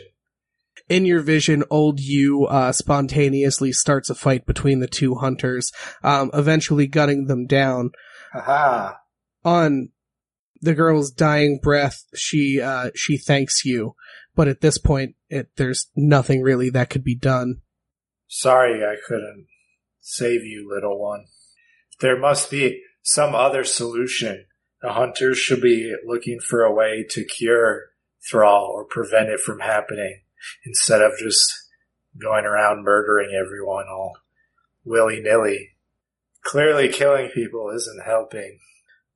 [0.89, 5.71] in your vision, old you uh, spontaneously starts a fight between the two hunters,
[6.03, 7.91] um, eventually gunning them down.
[8.33, 8.95] Haha.
[9.45, 9.89] On
[10.61, 13.95] the girl's dying breath, she uh, she thanks you,
[14.35, 17.61] but at this point, it, there's nothing really that could be done.
[18.27, 19.47] Sorry I couldn't
[20.01, 21.25] save you, little one.
[21.99, 24.45] There must be some other solution.
[24.81, 27.93] The hunters should be looking for a way to cure
[28.29, 30.21] Thrall or prevent it from happening
[30.65, 31.53] instead of just
[32.21, 34.13] going around murdering everyone all
[34.85, 35.71] willy nilly.
[36.43, 38.59] Clearly killing people isn't helping.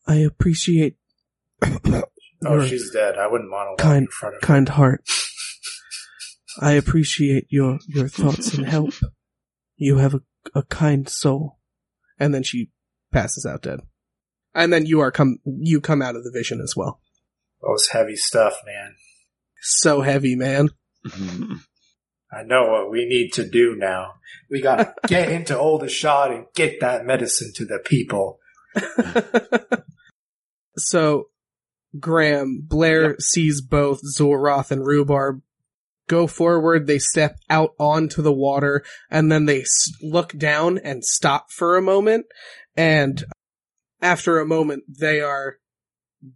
[0.06, 0.96] I appreciate
[2.46, 3.18] Oh, your she's dead.
[3.18, 4.46] I wouldn't monologue Kind- in front of her.
[4.48, 5.04] kind heart.
[6.60, 8.94] I appreciate your your thoughts and help.
[9.76, 10.22] You have a,
[10.56, 11.60] a kind soul.
[12.20, 12.72] And then she
[13.12, 13.82] passes out dead.
[14.56, 17.00] And then you are come you come out of the vision as well.
[17.62, 18.96] That was heavy stuff, man.
[19.62, 20.70] So heavy, man.
[22.32, 24.16] I know what we need to do now.
[24.50, 28.40] We gotta get into Aldershot and get that medicine to the people.
[30.78, 31.30] so
[32.00, 35.42] Graham, Blair sees both Zulroth and Rhubarb
[36.08, 39.66] go forward, they step out onto the water, and then they
[40.02, 42.26] look down and stop for a moment,
[42.76, 43.26] and
[44.02, 45.58] after a moment, they are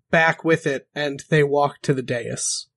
[0.10, 2.68] back with it, and they walk to the dais.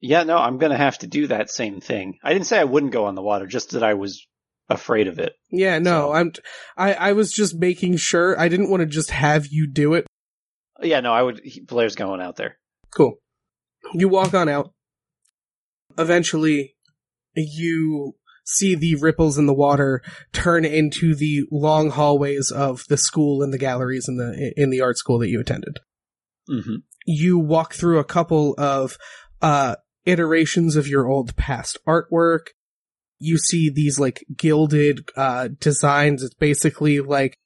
[0.00, 2.18] Yeah, no, I'm gonna have to do that same thing.
[2.24, 4.26] I didn't say I wouldn't go on the water, just that I was
[4.70, 5.34] afraid of it.
[5.50, 6.32] Yeah, no, So- I'm,
[6.76, 10.06] I, I was just making sure, I didn't want to just have you do it,
[10.82, 11.40] Yeah, no, I would.
[11.44, 12.58] he- Blair's going out there.
[12.94, 13.16] Cool.
[13.94, 14.72] You walk on out.
[15.98, 16.74] Eventually,
[17.34, 18.14] you
[18.44, 23.52] see the ripples in the water turn into the long hallways of the school and
[23.52, 25.78] the galleries in the in the art school that you attended.
[26.48, 28.96] hmm You walk through a couple of
[29.42, 32.48] uh iterations of your old past artwork.
[33.18, 36.22] You see these like gilded uh designs.
[36.22, 37.36] It's basically like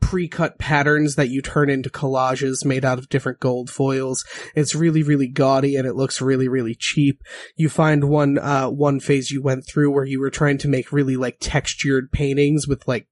[0.00, 4.24] pre-cut patterns that you turn into collages made out of different gold foils.
[4.54, 7.22] It's really, really gaudy and it looks really, really cheap.
[7.56, 10.92] You find one, uh, one phase you went through where you were trying to make
[10.92, 13.06] really like textured paintings with like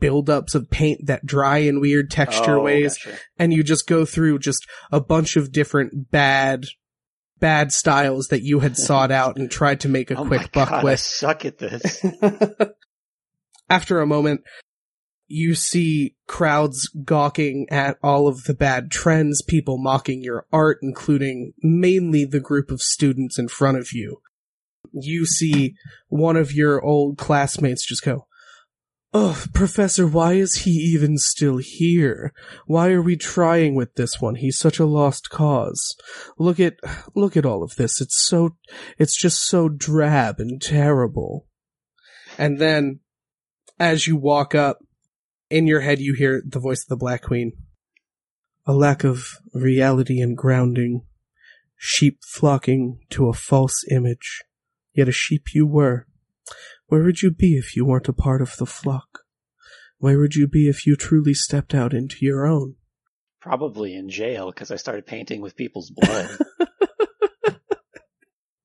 [0.00, 2.96] buildups of paint that dry in weird texture Oh, ways.
[2.98, 3.18] gotcha.
[3.38, 6.66] And you just go through just a bunch of different bad,
[7.40, 10.68] bad styles that you had sought out and tried to make a oh quick buck
[10.68, 11.00] God, I with.
[11.00, 12.04] suck at this.
[13.70, 14.42] After a moment,
[15.28, 21.52] you see crowds gawking at all of the bad trends, people mocking your art, including
[21.62, 24.22] mainly the group of students in front of you.
[24.92, 25.74] You see
[26.08, 28.26] one of your old classmates just go,
[29.14, 32.32] Oh, Professor, why is he even still here?
[32.66, 34.34] Why are we trying with this one?
[34.34, 35.96] He's such a lost cause.
[36.38, 36.74] Look at,
[37.14, 38.02] look at all of this.
[38.02, 38.56] It's so,
[38.98, 41.46] it's just so drab and terrible.
[42.36, 43.00] And then,
[43.80, 44.78] as you walk up,
[45.50, 47.52] in your head you hear the voice of the Black Queen.
[48.66, 51.02] A lack of reality and grounding.
[51.76, 54.42] Sheep flocking to a false image.
[54.92, 56.06] Yet a sheep you were.
[56.86, 59.20] Where would you be if you weren't a part of the flock?
[59.98, 62.76] Where would you be if you truly stepped out into your own?
[63.40, 66.30] Probably in jail because I started painting with people's blood.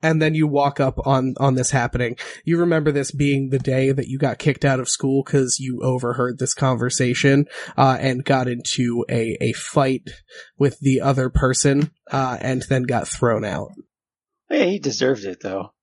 [0.03, 2.17] and then you walk up on on this happening.
[2.43, 5.81] You remember this being the day that you got kicked out of school because you
[5.81, 10.09] overheard this conversation uh, and got into a a fight
[10.57, 13.71] with the other person uh, and then got thrown out.
[14.51, 15.73] yeah, he deserved it though.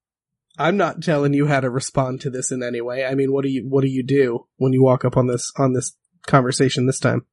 [0.59, 3.07] I'm not telling you how to respond to this in any way.
[3.07, 5.51] I mean, what do you what do you do when you walk up on this
[5.57, 7.25] on this conversation this time?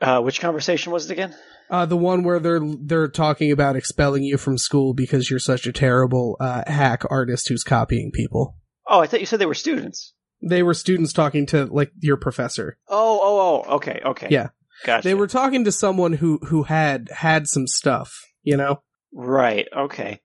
[0.00, 1.34] Uh, which conversation was it again?
[1.70, 5.66] Uh, the one where they're they're talking about expelling you from school because you're such
[5.66, 8.56] a terrible uh, hack artist who's copying people.
[8.86, 10.14] Oh, I thought you said they were students.
[10.40, 12.78] They were students talking to like your professor.
[12.88, 13.74] Oh, oh, oh.
[13.76, 14.28] Okay, okay.
[14.30, 14.48] Yeah.
[14.84, 15.06] Gotcha.
[15.06, 18.14] They were talking to someone who who had had some stuff.
[18.42, 18.82] You know.
[19.12, 19.66] right.
[19.76, 20.20] Okay.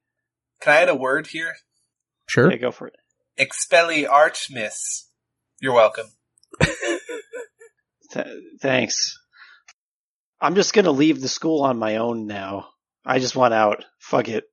[0.61, 1.55] Can I add a word here?
[2.27, 2.49] Sure.
[2.49, 2.95] Yeah, go for it.
[3.37, 5.07] Expelliarchmiss.
[5.59, 6.05] You're welcome.
[8.11, 8.27] Th-
[8.61, 9.17] thanks.
[10.43, 12.67] I'm just gonna leave the school on my own now.
[13.05, 13.85] I just want out.
[13.99, 14.43] Fuck it.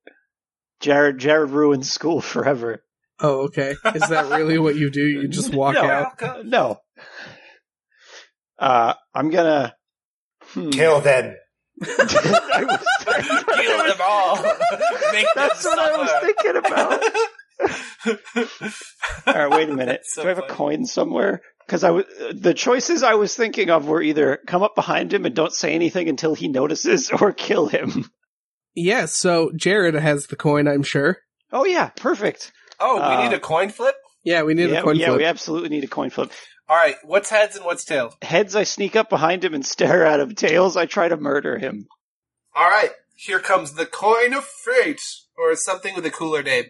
[0.79, 2.83] Jared, Jared ruined school forever.
[3.19, 3.75] Oh, okay.
[3.93, 5.05] Is that really what you do?
[5.05, 5.81] You just walk No.
[5.83, 6.45] out?
[6.45, 6.77] No.
[8.57, 9.75] Uh, I'm gonna.
[10.53, 10.69] Hmm.
[10.69, 11.35] Kill then.
[11.83, 12.85] I was-
[13.55, 14.35] Kill them all.
[15.11, 17.03] Make them That's what I was thinking about.
[19.27, 20.01] All right, wait a minute.
[20.05, 21.41] So Do I have a coin somewhere?
[21.71, 22.03] Because I was
[22.33, 25.73] the choices I was thinking of were either come up behind him and don't say
[25.73, 28.11] anything until he notices, or kill him.
[28.75, 29.15] Yes.
[29.15, 30.67] so Jared has the coin.
[30.67, 31.19] I'm sure.
[31.49, 32.51] Oh yeah, perfect.
[32.77, 33.95] Oh, we Uh, need a coin flip?
[34.25, 35.19] Yeah, we need yeah, a coin yeah, flip.
[35.19, 36.33] we absolutely need a coin flip.
[36.69, 38.17] Alright, what's heads and what's tails?
[38.21, 40.35] Heads, I sneak up behind him and stare at him.
[40.35, 41.87] Tails, I try to murder him.
[42.53, 45.01] Alright, here comes the coin of fate.
[45.37, 46.65] Or something with a cooler name.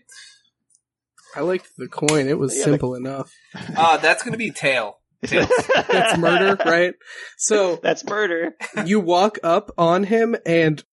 [1.35, 2.27] I liked the coin.
[2.27, 3.31] It was Yeah, simple enough.
[3.55, 4.97] Uh, that's gonna be tail.
[5.21, 6.93] That's murder, right?
[7.37, 8.55] So That's murder.
[8.85, 10.83] you walk up on him and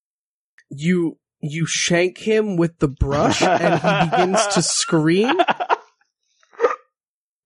[0.70, 5.34] you you shank him with the brush and he begins to scream.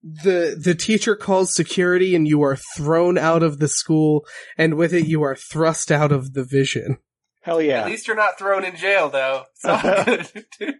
[0.02, 4.26] The the teacher calls security and you are thrown out of the school
[4.59, 6.98] and with it you are thrust out of the vision.
[7.42, 7.81] Hell yeah.
[7.83, 7.92] At yeah.
[7.92, 9.44] least you're not thrown in jail, though.
[9.55, 10.74] It's all good, dude.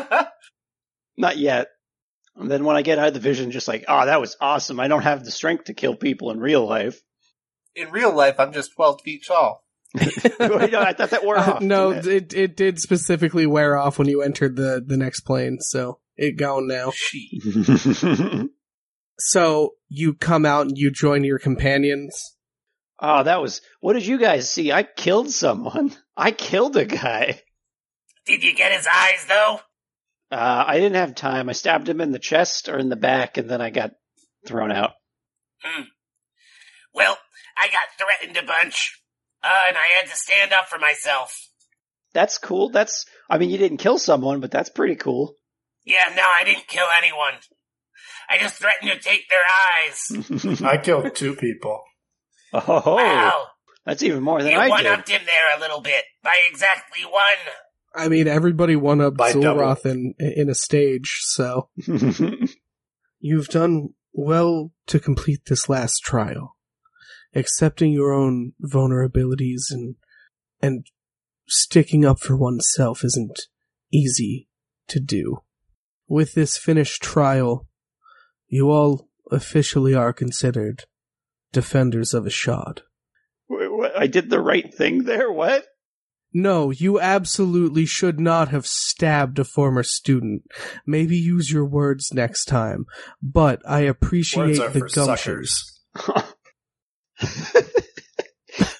[1.16, 1.68] Not yet.
[2.36, 4.80] And then when I get out of the vision, just like, oh, that was awesome.
[4.80, 7.00] I don't have the strength to kill people in real life.
[7.76, 9.62] in real life, I'm just 12 feet tall.
[10.40, 11.62] No, I thought that wore Uh, off.
[11.62, 12.06] no, it?
[12.06, 16.36] it it did specifically wear off when you entered the the next plane, so it
[16.36, 16.92] gone now.
[19.18, 22.20] So you come out and you join your companions.
[22.98, 23.60] oh, that was.
[23.80, 24.72] What did you guys see?
[24.72, 25.94] I killed someone.
[26.16, 27.40] I killed a guy.
[28.26, 29.60] Did you get his eyes though?
[30.30, 31.48] Uh, I didn't have time.
[31.48, 33.92] I stabbed him in the chest or in the back, and then I got
[34.46, 34.92] thrown out.
[35.62, 35.82] Hmm.
[36.92, 37.16] Well,
[37.56, 39.00] I got threatened a bunch,
[39.42, 41.36] uh, and I had to stand up for myself.
[42.12, 42.70] That's cool.
[42.70, 43.06] That's.
[43.28, 45.34] I mean, you didn't kill someone, but that's pretty cool.
[45.84, 47.34] Yeah, no, I didn't kill anyone.
[48.28, 50.62] I just threatened to take their eyes.
[50.62, 51.82] I killed two people.
[52.54, 53.46] oh, Wow,
[53.84, 54.92] that's even more than you I one did.
[54.92, 57.54] upped him there a little bit by exactly one.
[57.94, 59.32] I mean, everybody won up By.
[59.32, 61.68] Zulroth in in a stage, so
[63.20, 66.56] you've done well to complete this last trial.
[67.34, 69.96] Accepting your own vulnerabilities and
[70.60, 70.86] and
[71.46, 73.42] sticking up for oneself isn't
[73.92, 74.48] easy
[74.88, 75.42] to do.
[76.08, 77.66] With this finished trial,
[78.48, 80.84] you all officially are considered
[81.52, 82.80] defenders of Ashad.
[83.96, 85.30] I did the right thing there.
[85.30, 85.64] What?
[86.36, 90.42] No, you absolutely should not have stabbed a former student.
[90.84, 92.86] Maybe use your words next time.
[93.22, 95.80] But I appreciate Words are the for gumptures.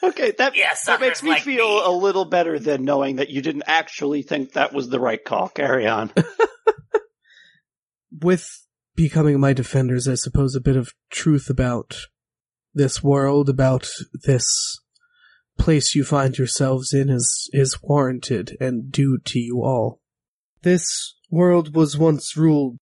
[0.03, 1.83] okay, that Yeah, that makes me like feel me.
[1.85, 5.49] a little better than knowing that you didn't actually think that was the right call.
[5.49, 6.11] Carry on.
[8.21, 8.49] With
[8.97, 11.95] becoming my defenders, I suppose a bit of truth about
[12.75, 13.89] this world, about
[14.25, 14.81] this
[15.59, 20.01] place you find yourselves in is, is warranted and due to you all.
[20.63, 22.79] This world was once ruled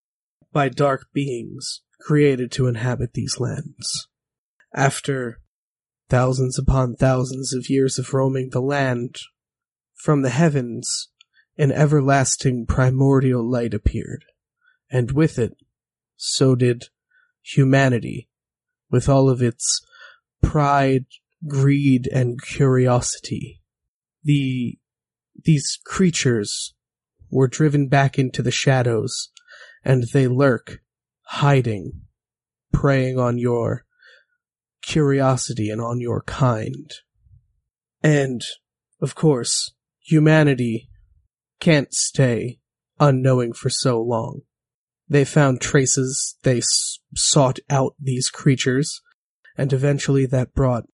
[0.52, 4.08] by dark beings created to inhabit these lands.
[4.74, 5.40] After
[6.08, 9.16] thousands upon thousands of years of roaming the land,
[9.94, 11.08] from the heavens,
[11.56, 14.24] an everlasting primordial light appeared,
[14.90, 15.56] and with it,
[16.16, 16.88] so did
[17.42, 18.28] humanity,
[18.90, 19.80] with all of its
[20.42, 21.06] pride,
[21.46, 23.60] greed, and curiosity.
[24.22, 24.78] The,
[25.44, 26.74] these creatures
[27.30, 29.30] were driven back into the shadows,
[29.84, 30.80] and they lurk,
[31.22, 32.02] hiding,
[32.72, 33.84] preying on your
[34.82, 36.90] curiosity and on your kind.
[38.02, 38.42] And,
[39.00, 40.88] of course, humanity
[41.60, 42.58] can't stay
[42.98, 44.40] unknowing for so long.
[45.08, 49.00] They found traces, they s- sought out these creatures,
[49.56, 50.84] and eventually that brought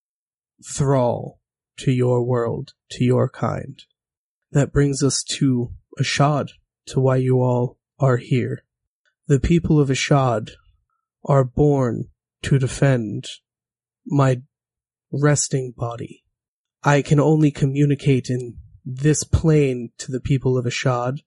[0.64, 1.40] Thrall
[1.78, 3.82] to your world, to your kind.
[4.50, 6.48] That brings us to Ashad,
[6.86, 8.64] to why you all are here.
[9.26, 10.50] The people of Ashad
[11.24, 12.08] are born
[12.42, 13.26] to defend
[14.06, 14.42] my
[15.12, 16.24] resting body.
[16.82, 21.18] I can only communicate in this plane to the people of Ashad,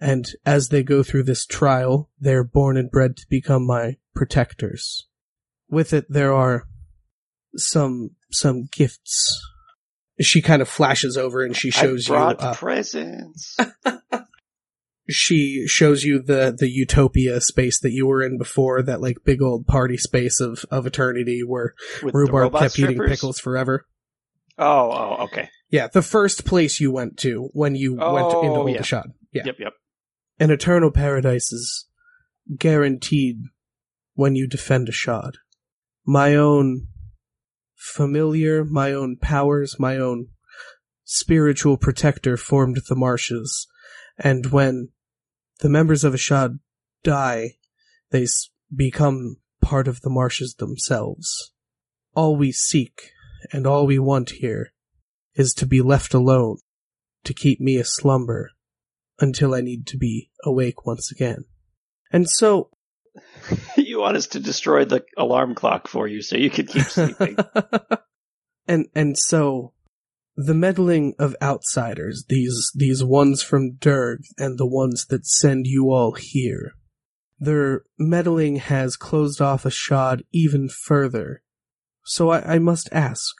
[0.00, 5.08] and as they go through this trial, they're born and bred to become my protectors.
[5.68, 6.68] With it, there are
[7.56, 9.40] some some gifts.
[10.20, 12.14] She kind of flashes over and she shows you.
[12.14, 13.56] Uh, presents.
[15.10, 19.42] she shows you the the utopia space that you were in before, that like big
[19.42, 23.86] old party space of of eternity where With rhubarb kept eating pickles forever.
[24.58, 25.48] Oh, oh, okay.
[25.70, 28.80] Yeah, the first place you went to when you went into Oh, yeah.
[28.80, 29.06] Ashad.
[29.32, 29.44] Yeah.
[29.46, 29.72] Yep, yep.
[30.38, 31.86] An eternal paradise is
[32.58, 33.38] guaranteed
[34.14, 35.32] when you defend Ashad.
[36.04, 36.88] My own
[37.82, 40.28] familiar, my own powers, my own
[41.04, 43.66] spiritual protector formed the marshes,
[44.16, 44.90] and when
[45.60, 46.60] the members of Ashad
[47.02, 47.56] die,
[48.10, 48.26] they
[48.74, 51.52] become part of the marshes themselves.
[52.14, 53.10] All we seek
[53.52, 54.72] and all we want here
[55.34, 56.58] is to be left alone,
[57.24, 58.52] to keep me a slumber
[59.18, 61.46] until I need to be awake once again.
[62.12, 62.70] And so,
[63.92, 67.36] you want us to destroy the alarm clock for you so you can keep sleeping.
[68.66, 69.74] and and so
[70.34, 75.90] the meddling of outsiders, these these ones from Durg and the ones that send you
[75.90, 76.72] all here,
[77.38, 81.42] their meddling has closed off a Ashad even further.
[82.04, 83.34] So I, I must ask,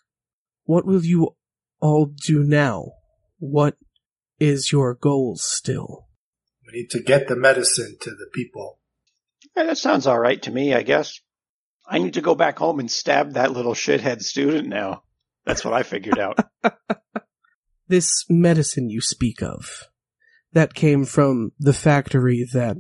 [0.64, 1.34] what will you
[1.80, 2.92] all do now?
[3.38, 3.76] What
[4.38, 6.08] is your goal still?
[6.66, 8.80] We need to get the medicine to the people.
[9.56, 11.20] Yeah, that sounds all right to me, I guess.
[11.86, 15.02] I need to go back home and stab that little shithead student now.
[15.44, 16.38] That's what I figured out.
[17.88, 19.88] this medicine you speak of,
[20.52, 22.76] that came from the factory that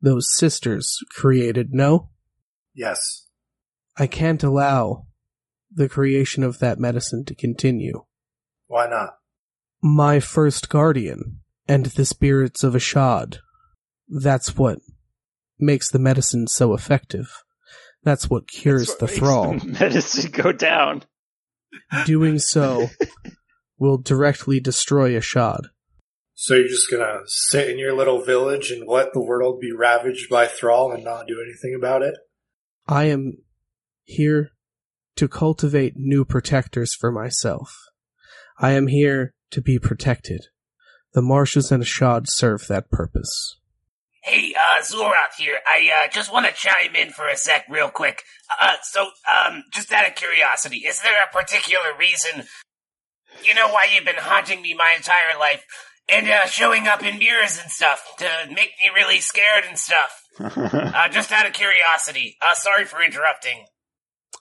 [0.00, 2.10] those sisters created, no?
[2.74, 3.28] Yes.
[3.96, 5.06] I can't allow
[5.72, 8.04] the creation of that medicine to continue.
[8.66, 9.18] Why not?
[9.82, 13.38] My first guardian and the spirits of Ashad.
[14.08, 14.78] That's what
[15.58, 17.42] makes the medicine so effective.
[18.02, 19.58] That's what cures That's the what makes thrall.
[19.58, 21.04] the medicine go down.
[22.06, 22.88] Doing so
[23.78, 25.62] will directly destroy Ashad.
[26.34, 30.28] So you're just gonna sit in your little village and let the world be ravaged
[30.28, 32.14] by Thrall and not do anything about it?
[32.86, 33.38] I am
[34.02, 34.50] here
[35.16, 37.76] to cultivate new protectors for myself.
[38.58, 40.46] I am here to be protected.
[41.12, 43.60] The marshes and Ashad serve that purpose.
[44.24, 45.58] Hey, uh, Zulroth here.
[45.66, 48.22] I, uh, just want to chime in for a sec real quick.
[48.58, 52.46] Uh, so, um, just out of curiosity, is there a particular reason,
[53.44, 55.62] you know, why you've been haunting me my entire life
[56.08, 60.22] and, uh, showing up in mirrors and stuff to make me really scared and stuff?
[60.36, 62.36] Uh, just out of curiosity.
[62.40, 63.66] Uh, sorry for interrupting.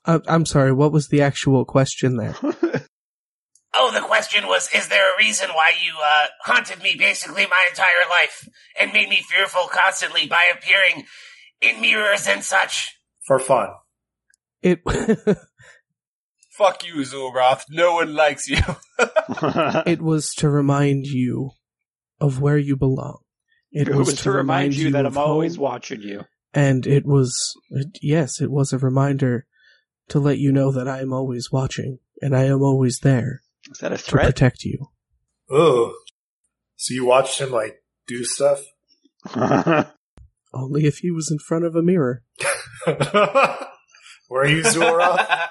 [0.06, 2.36] Uh, I'm sorry, what was the actual question there?
[3.76, 7.66] Oh, the question was, is there a reason why you, uh, haunted me basically my
[7.70, 8.48] entire life
[8.80, 11.06] and made me fearful constantly by appearing
[11.62, 12.96] in mirrors and such?
[13.26, 13.70] For fun.
[14.62, 14.82] It
[16.52, 17.64] Fuck you, Zulroth.
[17.70, 18.58] No one likes you.
[19.88, 21.52] it was to remind you
[22.20, 23.20] of where you belong.
[23.72, 26.22] it was, to remind you that I'm always home, watching you.
[26.54, 27.36] and it was
[27.72, 29.48] it- yes, it was a reminder
[30.10, 33.80] to let you know that I am always watching and I am always there Is
[33.80, 34.88] that a to protect you.
[35.50, 35.94] Oh.
[36.76, 38.62] So you watched him, like, do stuff?
[40.54, 42.24] Only if he was in front of a mirror.
[44.30, 45.50] Were you Zoroth?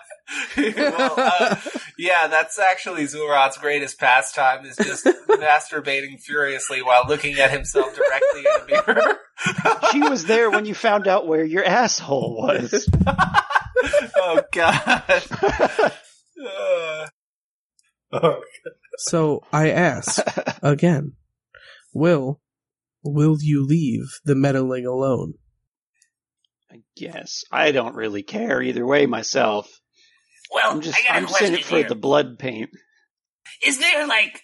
[0.57, 1.57] well, uh,
[1.99, 8.41] yeah, that's actually Zulroth's greatest pastime is just masturbating furiously while looking at himself directly
[8.41, 9.19] in a mirror.
[9.91, 12.89] she was there when you found out where your asshole was.
[14.17, 15.03] oh god.
[16.45, 17.07] Uh,
[18.13, 18.41] Oh,
[18.99, 20.23] So I ask
[20.63, 21.15] again,
[21.93, 22.41] will
[23.03, 25.35] will you leave the meddling alone?
[26.71, 29.69] I guess I don't really care either way myself.
[30.53, 31.89] Well, I'm just I got a I'm just in it for here.
[31.89, 32.71] the blood paint.
[33.67, 34.43] Is there like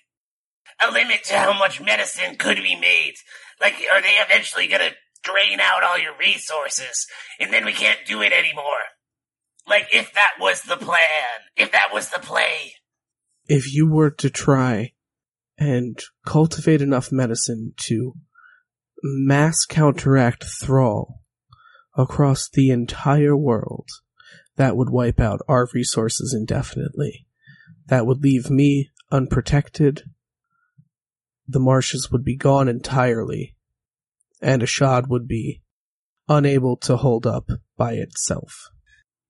[0.83, 3.15] a limit to how much medicine could be made?
[3.61, 4.91] Like, are they eventually gonna
[5.23, 7.07] drain out all your resources
[7.41, 8.85] and then we can't do it anymore?
[9.67, 12.75] Like, if that was the plan, if that was the play.
[13.49, 14.93] If you were to try
[15.57, 18.15] and cultivate enough medicine to
[19.03, 21.23] mass counteract Thrall
[21.97, 23.89] across the entire world,
[24.57, 27.27] that would wipe out our resources indefinitely.
[27.87, 30.03] That would leave me unprotected.
[31.49, 33.55] The marshes would be gone entirely.
[34.41, 35.63] and Ashad would be
[36.29, 38.71] unable to hold up by itself.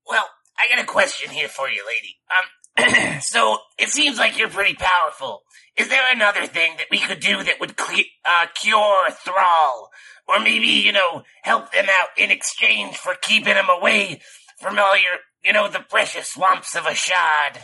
[0.07, 2.19] Well, I got a question here for you, lady.
[2.29, 2.49] Um,
[3.21, 5.43] so it seems like you're pretty powerful.
[5.77, 9.91] Is there another thing that we could do that would cle- uh, cure Thrall,
[10.27, 14.21] or maybe you know help them out in exchange for keeping them away
[14.61, 17.63] from all your, you know, the precious swamps of Ashad?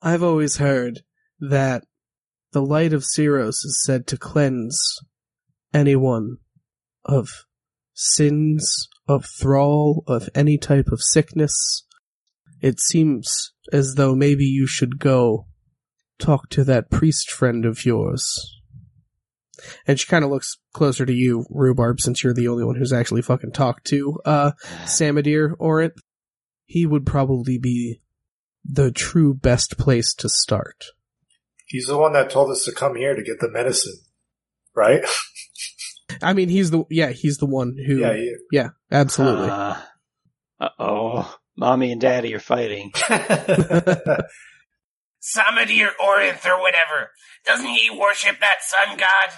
[0.00, 1.00] I've always heard
[1.38, 1.84] that
[2.52, 4.98] the light of Ceros is said to cleanse
[5.72, 6.38] anyone
[7.04, 7.28] of
[7.94, 11.86] sins, of thrall, of any type of sickness.
[12.60, 15.46] It seems as though maybe you should go
[16.18, 18.60] talk to that priest friend of yours.
[19.86, 22.92] And she kind of looks closer to you, Rhubarb, since you're the only one who's
[22.92, 24.52] actually fucking talked to, uh,
[24.84, 25.92] Samadir Orant.
[26.66, 28.00] He would probably be
[28.64, 30.86] the true best place to start.
[31.66, 33.98] He's the one that told us to come here to get the medicine,
[34.74, 35.04] right?
[36.22, 38.68] I mean, he's the yeah, he's the one who yeah, yeah, yeah.
[38.90, 39.48] absolutely.
[39.50, 39.76] Uh
[40.78, 41.36] oh.
[41.56, 42.90] Mommy and daddy are fighting.
[45.24, 47.10] Samadir Orinth or whatever.
[47.46, 49.30] Doesn't he worship that sun god?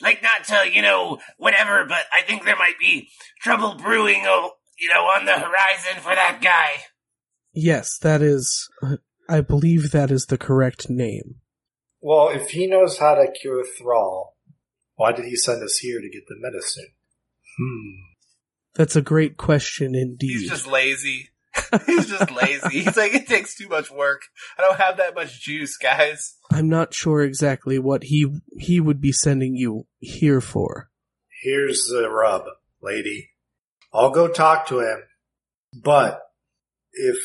[0.00, 3.08] Like not to, you know, whatever, but I think there might be
[3.40, 6.82] trouble brewing, oh, you know, on the horizon for that guy.
[7.52, 8.68] Yes, that is.
[9.28, 11.36] I believe that is the correct name.
[12.00, 14.36] well, if he knows how to cure Thrall,
[14.96, 16.88] why did he send us here to get the medicine?
[17.58, 18.00] Hmm.
[18.74, 20.40] That's a great question indeed.
[20.40, 21.28] He's just lazy.
[21.86, 22.80] He's just lazy.
[22.80, 24.22] He's like, it takes too much work.
[24.58, 26.36] I don't have that much juice, guys.
[26.50, 28.26] I'm not sure exactly what he
[28.58, 30.90] he would be sending you here for.
[31.42, 32.44] Here's uh, the rub,
[32.80, 33.30] lady.
[33.92, 35.02] I'll go talk to him,
[35.74, 36.20] but
[36.92, 37.16] if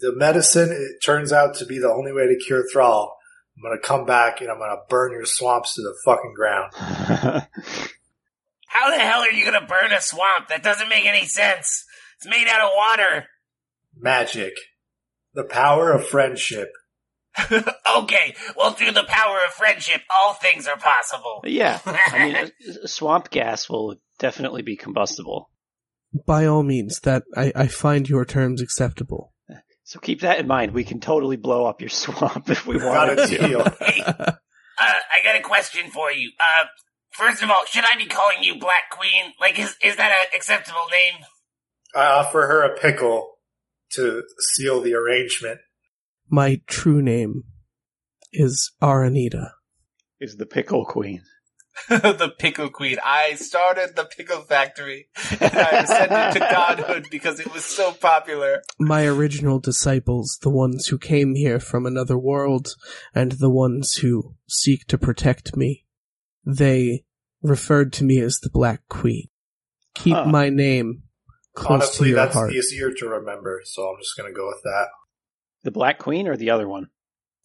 [0.00, 3.16] the medicine it turns out to be the only way to cure Thrall,
[3.56, 6.72] I'm gonna come back and I'm gonna burn your swamps to the fucking ground.
[8.68, 10.48] How the hell are you gonna burn a swamp?
[10.48, 11.84] That doesn't make any sense.
[12.20, 13.26] It's made out of water.
[13.96, 14.52] Magic.
[15.32, 16.68] The power of friendship.
[17.50, 21.40] okay, well, through the power of friendship, all things are possible.
[21.44, 21.78] yeah.
[21.86, 25.48] I mean, swamp gas will definitely be combustible.
[26.26, 29.32] By all means, that I, I find your terms acceptable.
[29.84, 30.72] So keep that in mind.
[30.72, 33.74] We can totally blow up your swamp if we Got wanted to.
[33.80, 34.32] Hey, uh,
[34.78, 36.32] I got a question for you.
[36.38, 36.66] Uh,
[37.12, 39.32] first of all, should I be calling you Black Queen?
[39.40, 41.24] Like, is is that an acceptable name?
[41.94, 43.38] I offer her a pickle
[43.92, 44.22] to
[44.56, 45.60] seal the arrangement.
[46.28, 47.44] My true name
[48.32, 49.50] is Aranita.
[50.20, 51.22] Is the pickle queen.
[51.88, 52.98] the pickle queen.
[53.04, 55.08] I started the pickle factory
[55.40, 58.62] and I ascended to godhood because it was so popular.
[58.78, 62.74] My original disciples, the ones who came here from another world,
[63.14, 65.86] and the ones who seek to protect me,
[66.44, 67.04] they
[67.42, 69.28] referred to me as the Black Queen.
[69.94, 70.24] Keep Huh.
[70.26, 71.09] my name close to
[71.68, 72.52] Honestly, your that's heart.
[72.54, 74.86] easier to remember, so I'm just gonna go with that.
[75.64, 76.88] The black queen or the other one?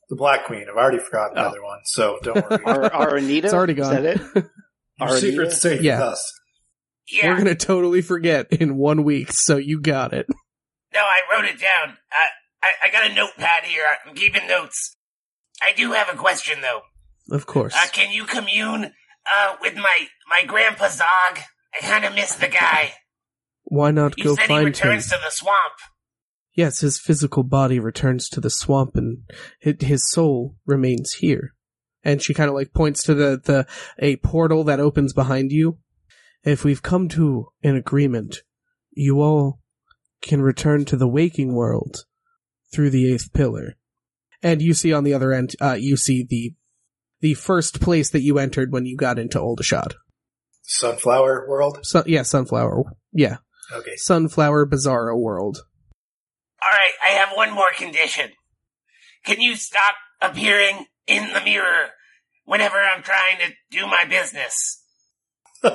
[0.08, 0.68] The Black Queen.
[0.70, 1.48] I've already forgotten the Oh.
[1.48, 2.64] other one, so don't worry.
[2.64, 3.48] Our, our Anita?
[3.48, 4.04] It's already Is gone.
[4.04, 4.22] that it?
[5.02, 5.20] Our Aranita?
[5.20, 5.96] secret's safe Yeah.
[5.98, 6.34] with us.
[7.12, 7.30] Yeah.
[7.32, 10.28] We're gonna totally forget in one week, so you got it.
[10.94, 11.90] No, I wrote it down.
[11.90, 12.28] Uh,
[12.64, 13.84] I I got a notepad here.
[14.08, 14.96] I'm keeping notes.
[15.62, 16.82] I do have a question though.
[17.36, 17.76] Of course.
[17.76, 18.86] Uh, can you commune
[19.36, 21.40] uh, with my my grandpa Zog?
[21.74, 22.94] I kind of miss the guy.
[23.66, 24.66] Why not You go said he find him?
[24.68, 25.74] returns to the swamp.
[26.56, 29.24] Yes, his physical body returns to the swamp and
[29.60, 31.54] his soul remains here.
[32.04, 33.68] And she kind of like points to the, the,
[34.00, 35.80] a portal that opens behind you.
[36.44, 38.44] If we've come to an agreement,
[38.92, 39.60] you all
[40.22, 42.06] can return to the waking world
[42.74, 43.76] through the eighth pillar.
[44.44, 46.54] And you see on the other end, uh, you see the,
[47.22, 49.94] the first place that you entered when you got into Old Ashad.
[50.62, 51.80] Sunflower World.
[51.84, 52.84] So, yeah, Sunflower.
[53.12, 53.38] Yeah.
[53.74, 53.96] Okay.
[53.96, 55.58] Sunflower Bizarro World.
[56.62, 58.32] All right, I have one more condition.
[59.26, 61.90] Can you stop appearing in the mirror
[62.46, 64.82] whenever I'm trying to do my business?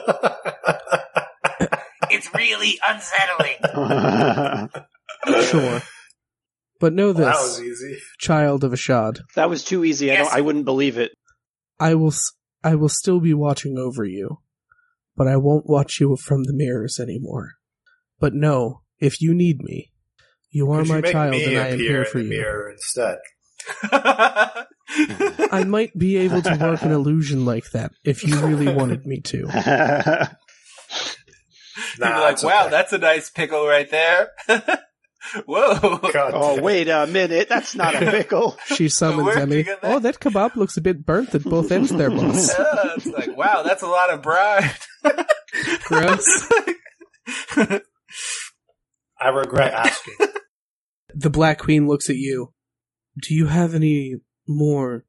[2.13, 4.71] It's really unsettling.
[5.45, 5.81] Sure.
[6.81, 7.41] But know that this.
[7.41, 7.99] was easy.
[8.19, 9.21] child of Ashad.
[9.37, 10.11] that was too easy.
[10.11, 10.29] I Yes.
[10.29, 10.37] don't.
[10.39, 11.13] I wouldn't believe it.
[11.79, 12.33] I will, s-
[12.65, 14.39] I will still be watching over you,
[15.15, 17.53] but I won't watch you from the mirrors anymore.
[18.21, 19.91] But no, if you need me,
[20.51, 22.31] you are Could my make child and I am appear here in for the you.
[22.31, 23.19] mirror instead.
[25.53, 29.21] I might be able to work an illusion like that if you really wanted me
[29.21, 29.39] to.
[29.39, 29.49] You'd
[31.99, 32.71] be like, wow, okay.
[32.71, 34.31] that's a nice pickle right there.
[35.47, 35.99] Whoa.
[35.99, 36.65] God oh damn.
[36.65, 37.49] wait a minute.
[37.49, 38.57] That's not a pickle.
[38.67, 39.63] She summons Emmy.
[39.63, 39.79] that?
[39.83, 42.59] Oh, that kebab looks a bit burnt at both ends there, boss.
[42.59, 42.65] Yeah,
[42.97, 44.73] it's like, wow, that's a lot of bride.
[45.85, 46.51] Gross.
[49.21, 50.15] I regret asking.
[51.15, 52.53] The Black Queen looks at you.
[53.21, 55.05] Do you have any more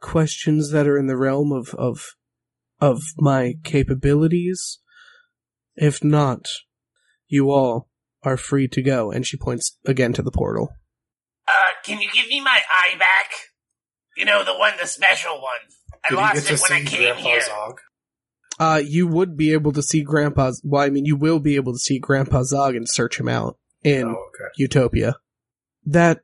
[0.00, 2.14] questions that are in the realm of of
[2.80, 4.78] of my capabilities?
[5.74, 6.46] If not,
[7.28, 7.88] you all
[8.22, 9.10] are free to go.
[9.10, 10.70] And she points again to the portal.
[11.48, 13.30] Uh, can you give me my eye back?
[14.16, 15.52] You know, the one, the special one.
[16.04, 17.40] I Did you lost get to it when I see came Grandpa here.
[17.40, 17.80] Zog?
[18.58, 20.60] Uh, you would be able to see Grandpa's.
[20.64, 23.58] Well, I mean, you will be able to see Grandpa Zog and search him out
[23.82, 24.50] in Oh, okay.
[24.56, 25.16] Utopia.
[25.84, 26.20] That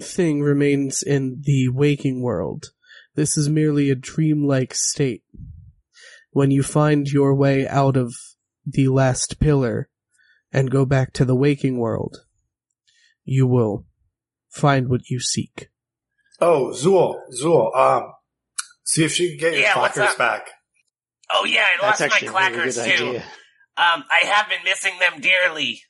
[0.00, 2.66] thing remains in the waking world.
[3.14, 5.22] This is merely a dreamlike state.
[6.30, 8.14] When you find your way out of
[8.66, 9.88] the last pillar
[10.52, 12.18] and go back to the waking world,
[13.24, 13.86] you will
[14.50, 15.68] find what you seek.
[16.40, 18.12] Oh, Zool, Zool, um,
[18.82, 20.18] see if she can get your Yeah, what's clackers up?
[20.18, 20.50] back.
[21.34, 23.04] Oh yeah, I That's lost my actually a really clackers too.
[23.06, 23.18] idea.
[23.76, 25.80] Um, I have been missing them dearly.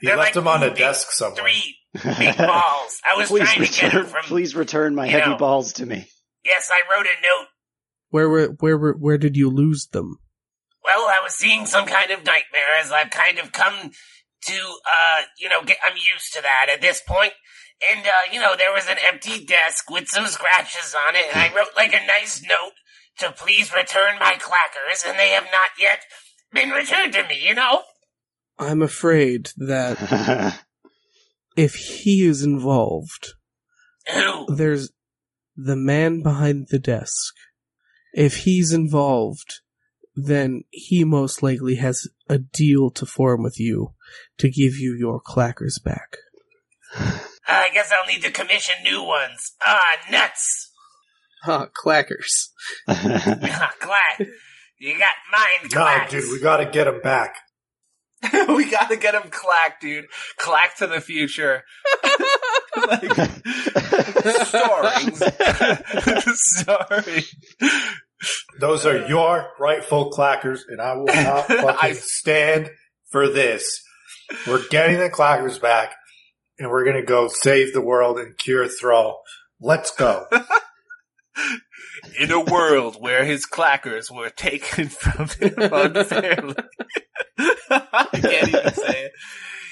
[0.00, 1.42] You They're left like them on a desk somewhere.
[1.42, 3.00] Three big balls.
[3.08, 4.24] I was please trying to get them return, from.
[4.24, 5.36] please return my heavy know.
[5.36, 6.06] balls to me.
[6.44, 7.46] Yes, I wrote a note.
[8.10, 10.18] Where were, where were, where did you lose them?
[10.84, 13.90] Well, I was seeing some kind of nightmare as I've kind of come
[14.46, 17.32] to, uh, you know, get, I'm used to that at this point.
[17.92, 21.40] And, uh, you know, there was an empty desk with some scratches on it, and
[21.40, 22.72] I wrote like a nice note
[23.18, 26.02] to please return my clackers, and they have not yet
[26.52, 27.82] been returned to me, you know?
[28.58, 30.58] I'm afraid that
[31.56, 33.34] if he is involved,
[34.12, 34.46] Who?
[34.54, 34.90] there's
[35.56, 37.34] the man behind the desk.
[38.12, 39.60] If he's involved,
[40.16, 43.94] then he most likely has a deal to form with you
[44.38, 46.16] to give you your clackers back.
[47.46, 49.52] I guess I'll need to commission new ones.
[49.64, 50.67] Ah, nuts!
[51.42, 52.48] Huh, clackers.
[52.86, 54.20] Clack.
[54.80, 57.36] You got mine, No, dude, we gotta get them back.
[58.48, 60.06] we gotta get him clack, dude.
[60.38, 61.62] Clack to the future.
[62.76, 63.12] like,
[64.46, 65.12] sorry.
[66.34, 67.24] sorry.
[68.60, 72.70] Those are your rightful clackers, and I will not fucking I- stand
[73.10, 73.82] for this.
[74.46, 75.94] We're getting the clackers back,
[76.58, 79.22] and we're gonna go save the world and cure Thrall.
[79.60, 80.26] Let's go.
[82.20, 86.54] In a world where his clackers were taken from him unfairly.
[87.38, 89.12] I can't even say it.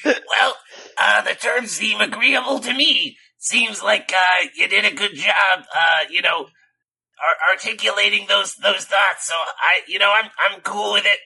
[0.05, 0.55] Well,
[0.99, 3.17] uh, the terms seem agreeable to me.
[3.39, 8.85] Seems like, uh, you did a good job, uh, you know, ar- articulating those, those
[8.85, 9.27] thoughts.
[9.27, 11.19] So I, you know, I'm, I'm cool with it.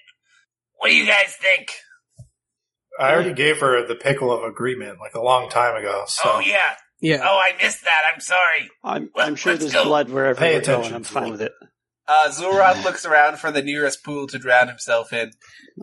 [0.77, 1.73] What do you guys think?
[2.99, 6.05] I already gave her the pickle of agreement like a long time ago.
[6.07, 6.75] So Oh yeah.
[7.01, 7.21] Yeah.
[7.27, 8.03] Oh, I missed that.
[8.15, 8.71] I'm sorry.
[8.85, 9.85] I'm, Well, I'm sure there's go.
[9.85, 10.95] blood wherever Pay we're going.
[10.95, 11.31] I'm fine Zool.
[11.33, 11.53] with it.
[12.09, 15.31] Uh, Zulroth looks around for the nearest pool to drown himself in.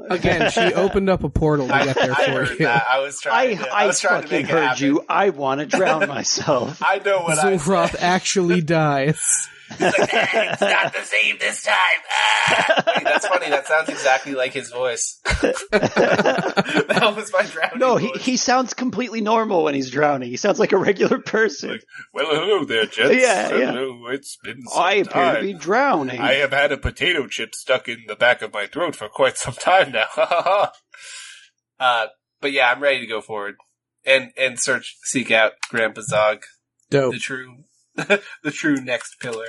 [0.09, 2.65] Again, she opened up a portal to I, get there I for heard you.
[2.65, 2.85] that.
[2.87, 3.57] I was I, trying.
[3.59, 4.83] to, I, I, was trying to fucking make it heard happen.
[4.85, 5.05] you.
[5.07, 6.81] I want to drown myself.
[6.85, 7.99] I know what I Zulroth said.
[8.01, 9.47] actually dies.
[9.69, 11.75] He's like, "Ah, it's not the same this time.
[12.09, 12.83] Ah.
[12.95, 13.49] Wait, that's funny.
[13.49, 15.19] That sounds exactly like his voice.
[15.25, 18.23] that was my drowning no, he, voice.
[18.25, 20.29] he sounds completely normal when he's drowning.
[20.29, 21.71] He sounds like a regular person.
[21.71, 23.15] Like, Well, hello there, gents.
[23.21, 23.73] Yeah, yeah.
[24.11, 25.35] It's been some I appear time.
[25.35, 26.19] to be drowning.
[26.19, 29.37] I have had a potato chip stuck in the back of my throat for quite
[29.37, 30.05] some time now.
[30.17, 30.71] Ha ha ha.
[31.79, 32.07] Uh,
[32.41, 33.55] but yeah, I'm ready to go forward
[34.05, 36.43] and and search, seek out Grandpa Zog,
[36.89, 37.13] Dope.
[37.13, 37.65] the true,
[38.43, 39.47] the true next pillar.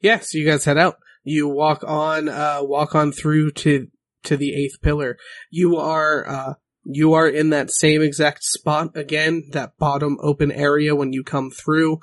[0.00, 0.96] Yeah, so you guys head out.
[1.24, 3.88] You walk on, uh, walk on through to,
[4.24, 5.16] to the eighth pillar.
[5.50, 6.54] You are, uh,
[6.84, 11.50] you are in that same exact spot again, that bottom open area when you come
[11.50, 11.98] through,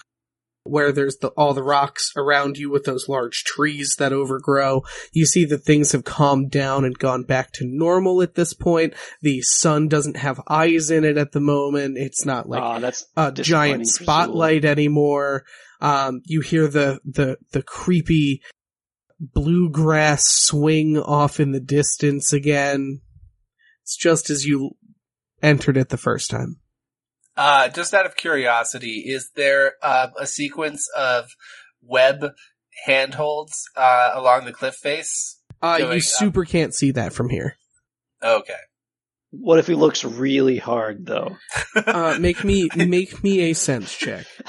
[0.65, 4.81] where there's the, all the rocks around you with those large trees that overgrow.
[5.13, 8.95] You see that things have calmed down and gone back to normal at this point.
[9.21, 11.97] The sun doesn't have eyes in it at the moment.
[11.97, 15.45] It's not like Aw, that's a giant spotlight anymore.
[15.81, 18.41] Um, you hear the, the, the creepy
[19.19, 23.01] bluegrass swing off in the distance again.
[23.83, 24.71] It's just as you
[25.43, 26.59] entered it the first time.
[27.37, 31.29] Uh, just out of curiosity, is there uh, a sequence of
[31.81, 32.31] web
[32.85, 35.39] handholds uh, along the cliff face?
[35.61, 36.03] Uh, Going you up.
[36.03, 37.55] super can't see that from here.
[38.23, 38.53] Okay.
[39.31, 41.37] What if he looks really hard, though?
[41.75, 44.25] Uh, make me, make me a sense check.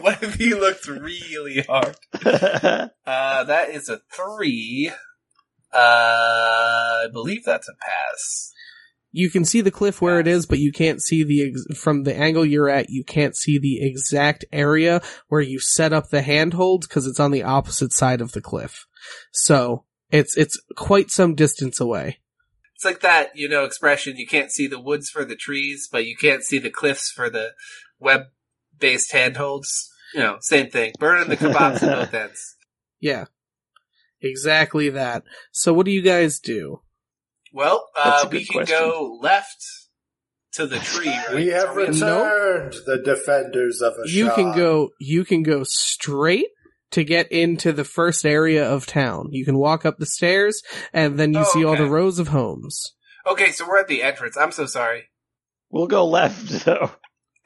[0.00, 1.96] what if he looked really hard?
[3.06, 4.90] Uh, that is a three.
[5.72, 8.52] Uh, I believe that's a pass.
[9.16, 12.02] You can see the cliff where it is, but you can't see the, ex- from
[12.02, 16.22] the angle you're at, you can't see the exact area where you set up the
[16.22, 18.86] handholds because it's on the opposite side of the cliff.
[19.32, 22.20] So, It's it's quite some distance away.
[22.74, 26.04] It's like that, you know, expression, you can't see the woods for the trees, but
[26.04, 27.54] you can't see the cliffs for the
[27.98, 29.90] web-based handholds.
[30.14, 30.92] You know, same thing.
[30.98, 32.56] Burning the kebabs at both ends.
[33.00, 33.24] Yeah.
[34.20, 35.24] Exactly that.
[35.52, 36.82] So what do you guys do?
[37.56, 38.78] Well, uh, we can question.
[38.78, 39.56] go left
[40.52, 41.34] to the tree, right?
[41.34, 45.62] We have Are we- returned the defenders of a You can go you can go
[45.64, 46.48] straight
[46.90, 49.28] to get into the first area of town.
[49.30, 52.28] You can walk up the stairs and then you Oh, see all the rows of
[52.28, 52.92] homes.
[53.26, 54.36] Okay, so we're at the entrance.
[54.36, 55.04] I'm so sorry.
[55.70, 56.92] We'll go left though.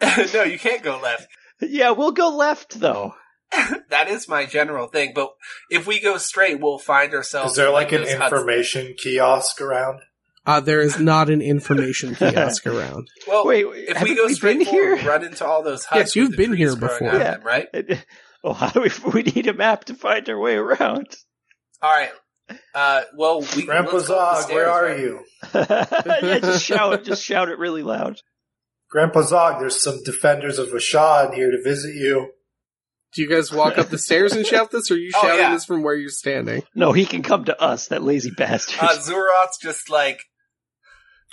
[0.34, 1.26] no, you can't go left.
[1.60, 3.14] Yeah, we'll go left though.
[3.88, 5.30] that is my general thing, but
[5.70, 7.52] if we go straight, we'll find ourselves.
[7.52, 8.32] Is there like an those huts.
[8.32, 10.00] information kiosk around?
[10.46, 13.08] Uh, there is not an information kiosk around.
[13.28, 15.08] Well, Wait, if haven't we go been straight forward, here?
[15.08, 15.98] run into all those huts.
[15.98, 17.08] Yes, you've been here before.
[17.12, 17.18] Yeah.
[17.36, 17.68] them, right?
[18.42, 18.90] Well, how do we?
[19.12, 21.08] We need a map to find our way around.
[21.82, 22.10] All right.
[22.74, 24.98] Uh, well, we Grandpa let's go up the Zog, where are right?
[24.98, 25.20] you?
[25.54, 28.16] yeah, just shout, just shout it really loud.
[28.90, 32.30] Grandpa Zog, there's some defenders of Ashad here to visit you.
[33.14, 35.38] Do you guys walk up the stairs and shout this, or are you Oh, shouting
[35.40, 35.52] yeah.
[35.52, 36.62] this from where you're standing?
[36.74, 38.78] No, he can come to us, that lazy bastard.
[38.80, 40.20] Uh, Zulroth's just like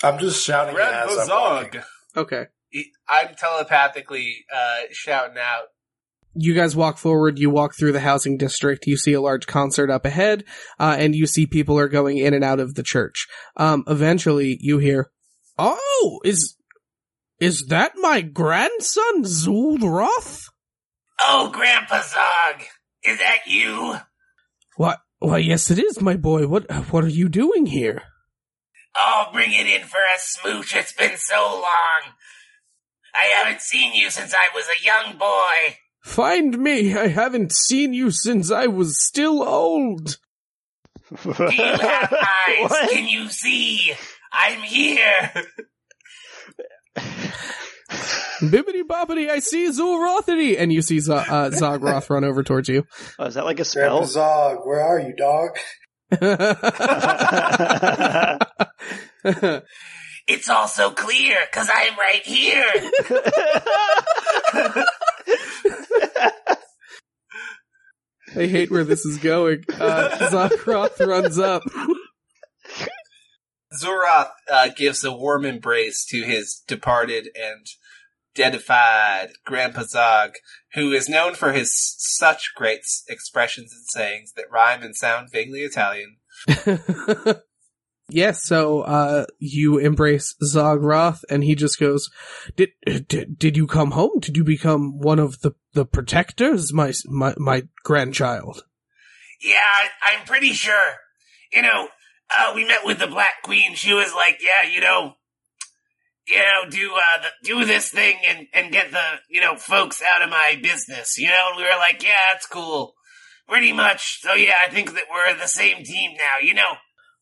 [0.04, 1.82] I'm just shouting Red as Grandpa I'm
[2.16, 2.46] Okay.
[3.08, 5.66] I'm telepathically uh, shouting out.
[6.40, 9.90] You guys walk forward, you walk through the housing district, you see a large concert
[9.90, 10.44] up ahead,
[10.80, 13.28] uh, and you see people are going in and out of the church.
[13.56, 15.10] Um, eventually you hear,
[15.58, 16.56] Oh, is,
[17.40, 20.44] is that my grandson, Zulroth?
[21.20, 22.64] Oh, Grandpa Zog,
[23.04, 23.96] is that you?
[24.76, 25.00] What?
[25.20, 26.48] Why, yes, it is, my boy.
[26.48, 28.04] What, what are you doing here?
[28.96, 30.76] I'll bring it in for a smooch.
[30.76, 32.14] It's been so long.
[33.14, 35.78] I haven't seen you since I was a young boy.
[36.04, 36.96] Find me.
[36.96, 40.18] I haven't seen you since I was still old.
[41.24, 42.14] Do you have
[42.48, 42.70] eyes?
[42.70, 42.90] What?
[42.92, 43.94] Can you see?
[44.32, 45.32] I'm here.
[48.42, 50.60] Bibbity boppity, I see Zulrothity!
[50.60, 52.84] And you see Z- uh, Zogroth run over towards you.
[53.18, 54.06] Oh, is that like a Grandpa spell?
[54.06, 55.58] Zog, where are you, dog?
[60.30, 62.66] It's all so clear because I'm right here.
[68.36, 69.64] I hate where this is going.
[69.74, 71.64] Uh, Zogroth runs up.
[73.82, 77.66] Zulroth uh, gives a warm embrace to his departed and
[78.38, 80.34] deadified Grandpa Zog,
[80.76, 85.32] who is known for his such great s- expressions and sayings that rhyme and sound
[85.32, 86.18] vaguely Italian.
[88.10, 92.10] yes, so uh, you embrace Zogroth, and he just goes,
[92.56, 94.20] "Did did did you come home?
[94.20, 98.64] Did you become one of the the protectors, my my my grandchild?"
[99.42, 100.96] Yeah, I, I'm pretty sure.
[101.52, 101.88] You know,
[102.36, 103.74] uh, we met with the Black Queen.
[103.74, 105.16] She was like, "Yeah, you know,
[106.28, 110.02] you know, do uh, the, do this thing and and get the you know folks
[110.02, 112.94] out of my business." You know, and we were like, "Yeah, that's cool."
[113.48, 114.22] Pretty much.
[114.22, 116.40] So yeah, I think that we're the same team now.
[116.42, 116.76] You know.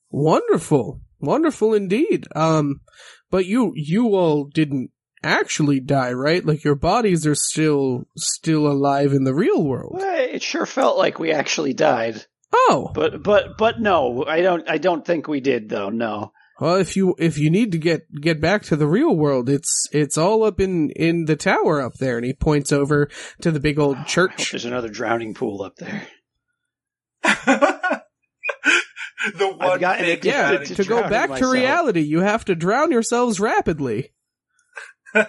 [0.09, 2.25] Wonderful, wonderful indeed.
[2.35, 2.81] Um,
[3.29, 4.91] but you you all didn't
[5.23, 6.45] actually die, right?
[6.45, 9.97] Like your bodies are still still alive in the real world.
[9.97, 12.25] Well, it sure felt like we actually died,
[12.67, 14.69] Oh, but but but no, I don't.
[14.69, 15.89] I don't think we did though.
[15.89, 16.31] No.
[16.59, 19.87] Well, if you if you need to get get back to the real world, it's
[19.91, 22.17] it's all up in in the tower up there.
[22.17, 23.09] And he points over
[23.41, 24.51] to the big old oh, I hope church.
[24.51, 26.07] there's another drowning pool up there.
[29.37, 32.21] the one gotten thing addicted Yeah, about to to go drowning back to reality, you
[32.21, 34.13] have to drown yourselves rapidly.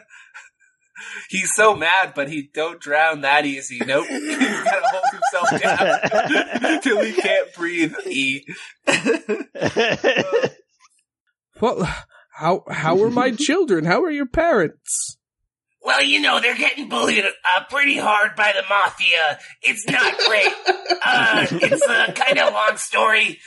[1.29, 3.81] He's so mad, but he don't drown that easy.
[3.85, 4.07] Nope.
[4.09, 7.95] He's gotta hold himself down till he can't breathe.
[8.07, 8.45] E.
[11.61, 11.85] Well,
[12.33, 13.85] how how are my children?
[13.85, 15.17] How are your parents?
[15.83, 19.39] Well, you know, they're getting bullied uh, pretty hard by the mafia.
[19.63, 20.47] It's not great.
[21.05, 23.39] uh, it's a kind of long story.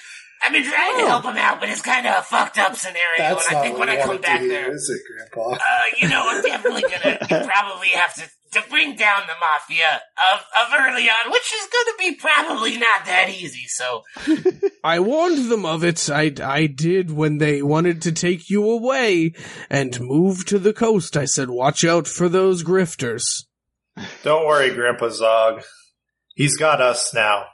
[0.41, 3.18] I've been trying to help them out, but it's kind of a fucked up scenario.
[3.18, 5.01] That's and I think when I come back hear, there, is it,
[5.34, 5.55] Grandpa?
[5.55, 5.57] uh,
[5.99, 10.02] you know, I'm definitely gonna probably have to to bring down the mafia
[10.34, 13.66] of of early on, which is gonna be probably not that easy.
[13.68, 14.04] So,
[14.84, 16.10] I warned them of it.
[16.10, 19.34] I, I did when they wanted to take you away
[19.70, 21.16] and move to the coast.
[21.18, 23.45] I said, watch out for those grifters.
[24.24, 25.64] Don't worry, Grandpa Zog.
[26.36, 27.45] He's got us now.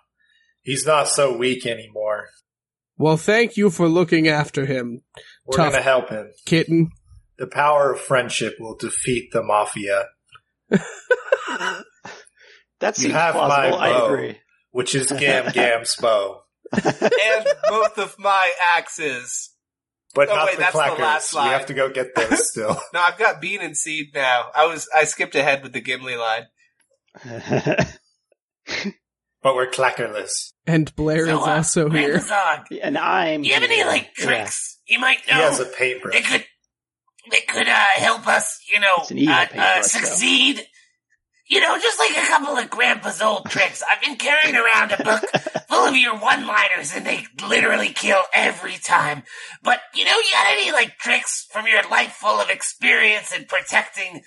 [0.62, 2.28] He's not so weak anymore.
[2.98, 5.02] Well, thank you for looking after him,
[5.46, 6.32] We're gonna help him.
[6.46, 6.92] kitten.
[7.38, 10.06] The power of friendship will defeat the mafia,
[12.80, 13.78] that seems my plausible.
[13.80, 14.06] I bow.
[14.14, 14.38] agree.
[14.72, 16.42] which is Gam Gam's bow.
[16.74, 19.52] and both of my axes.
[20.14, 21.00] But Oh, not wait, the that's the clackers.
[21.00, 21.52] last we line.
[21.52, 22.80] have to go get those still.
[22.94, 24.46] No, I've got bean and seed now.
[24.56, 26.44] I was I skipped ahead with the Gimli line.
[29.44, 30.52] but we're clackerless.
[30.66, 32.22] And Blair So, is uh, also here.
[32.82, 33.42] And I'm.
[33.42, 33.86] do you have any here.
[33.88, 34.26] like Yeah.
[34.26, 35.36] tricks you might know?
[35.36, 36.32] He has a that paintbrush.
[36.32, 36.46] could
[37.32, 38.60] that could uh, help us?
[38.72, 40.00] You know, It's an evil uh, uh, paintbrush, though.
[40.00, 40.62] succeed.
[41.48, 43.84] You know, just like a couple of Grandpa's old tricks.
[43.88, 45.22] I've been carrying around a book
[45.70, 49.22] full of your one-liners, and they literally kill every time.
[49.62, 53.46] But you know, you got any like tricks from your life full of experience in
[53.46, 54.22] protecting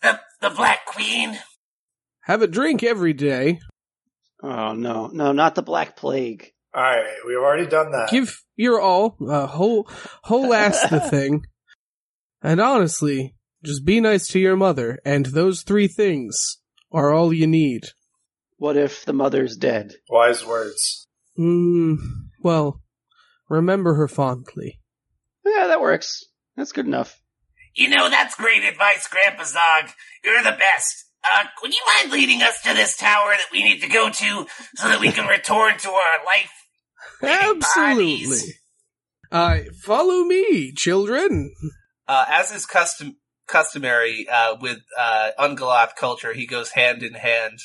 [0.00, 1.38] the the Black Queen?
[2.22, 3.60] Have a drink every day.
[4.42, 6.52] Oh no, no, not the Black Plague.
[6.74, 8.08] All right, we've already done that.
[8.10, 9.86] Give your all, uh, whole,
[10.22, 11.44] whole ass the thing.
[12.42, 13.34] And honestly,
[13.64, 16.58] just be nice to your mother, and those three things
[16.90, 17.90] are all you need.
[18.56, 19.94] What if the mother's dead?
[20.08, 21.06] Wise words.
[21.36, 21.94] Hmm,
[22.42, 22.80] well,
[23.48, 24.80] remember her fondly.
[25.44, 26.24] Yeah, that works.
[26.56, 27.20] That's good enough.
[27.74, 29.90] You know, that's great advice, Grandpa Zog.
[30.24, 31.06] You're the best.
[31.24, 34.46] Uh, would you mind leading us to this tower that we need to go to
[34.74, 36.50] so that we can return to our life?
[37.22, 38.14] Absolutely.
[38.16, 38.58] bodies.
[39.30, 41.54] Uh, follow me, children.
[42.12, 43.16] Uh, as is custom
[43.48, 47.58] customary uh, with uh, Ungoloth culture, he goes hand in hand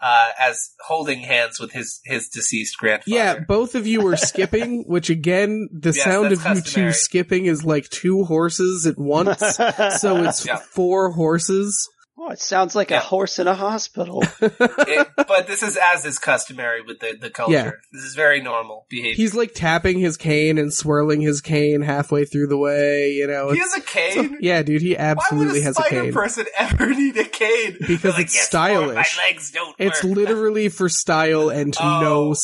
[0.00, 3.16] uh, as holding hands with his his deceased grandfather.
[3.16, 6.92] Yeah, both of you are skipping, which again, the Yes, sound of that's you two
[6.92, 9.40] skipping is like two horses at once.
[9.98, 10.58] so it's Yeah.
[10.58, 11.88] four horses.
[12.28, 12.98] Oh, it sounds like Yeah.
[12.98, 14.22] a horse in a hospital.
[14.40, 17.52] It- but this is as is customary with the, the culture.
[17.52, 17.70] Yeah.
[17.92, 19.14] This is very normal behavior.
[19.14, 23.50] He's like tapping his cane and swirling his cane halfway through the way, you know.
[23.50, 24.38] he has a cane.
[24.40, 26.12] yeah, dude, he Why would absolutely a has a spider cane.
[26.12, 27.76] person ever need a cane?
[27.86, 28.94] Because Like, it's yes, stylish.
[28.94, 30.16] my legs don't It's work.
[30.16, 32.34] literally for style and Oh, no okay.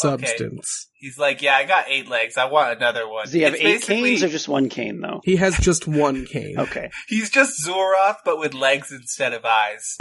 [1.04, 1.14] Substance.
[1.14, 2.36] He's like, yeah, I got eight legs.
[2.38, 3.24] I want another one.
[3.24, 5.20] Does he have It's eight basically- canes or just one cane, though?
[5.24, 6.58] He has just one cane.
[6.58, 6.90] Okay.
[7.08, 9.96] He's just Zulroth, but with legs instead of eyes.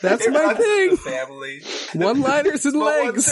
[0.00, 0.96] That's It my thing.
[0.96, 1.60] family.
[1.94, 3.30] One liners and legs.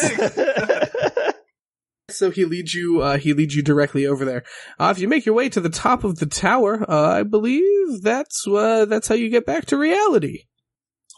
[2.11, 3.01] So he leads you.
[3.03, 4.45] Uh, he leads you directly over there.
[4.79, 8.03] Uh, if you make your way to the top of the tower, uh, I believe
[8.03, 10.45] that's uh, that's how you get back to reality.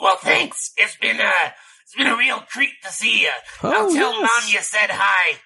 [0.01, 0.73] Well, thanks.
[0.77, 1.51] It's been uh,
[1.89, 3.31] it's been a real treat to see you.
[3.63, 4.31] I'll Oh, tell yes.
[4.45, 5.39] Mom you said hi.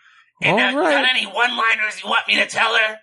[0.42, 0.90] And All uh, right.
[1.02, 2.96] got any one-liners you want me to tell her?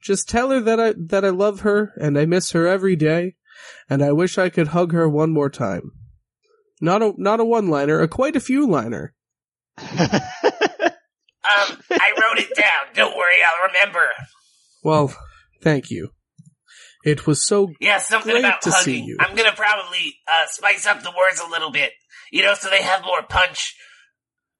[0.00, 3.34] Just tell her that I that I love her and I miss her every day,
[3.90, 5.90] and I wish I could hug her one more time.
[6.80, 9.14] Not a not a one liner, a quite a few liner.
[11.50, 12.92] Um, I wrote it down.
[12.94, 14.06] Don't worry, I'll remember.
[14.82, 15.14] Well,
[15.62, 16.10] thank you.
[17.04, 19.04] It was so Yeah, something Great about to see hugging.
[19.06, 19.16] you.
[19.18, 21.92] I'm gonna probably uh, spice up the words a little bit,
[22.32, 23.74] you know, so they have more punch.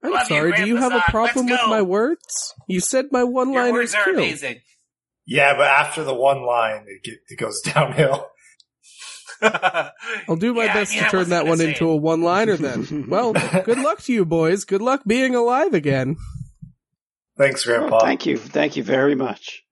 [0.03, 2.55] I'm Love you, sorry, do you have a problem with my words?
[2.69, 4.16] You said my one Your liners words are killed.
[4.19, 4.61] amazing.
[5.27, 8.27] Yeah, but after the one line, it, get, it goes downhill.
[9.43, 11.93] I'll do my Yeah, best yeah, to turn that one into it.
[11.93, 13.07] a one liner then.
[13.09, 14.64] well, good luck to you boys.
[14.64, 16.16] Good luck being alive again.
[17.37, 17.99] Thanks, Grandpa.
[17.99, 18.37] Oh, thank you.
[18.37, 19.62] Thank you very much.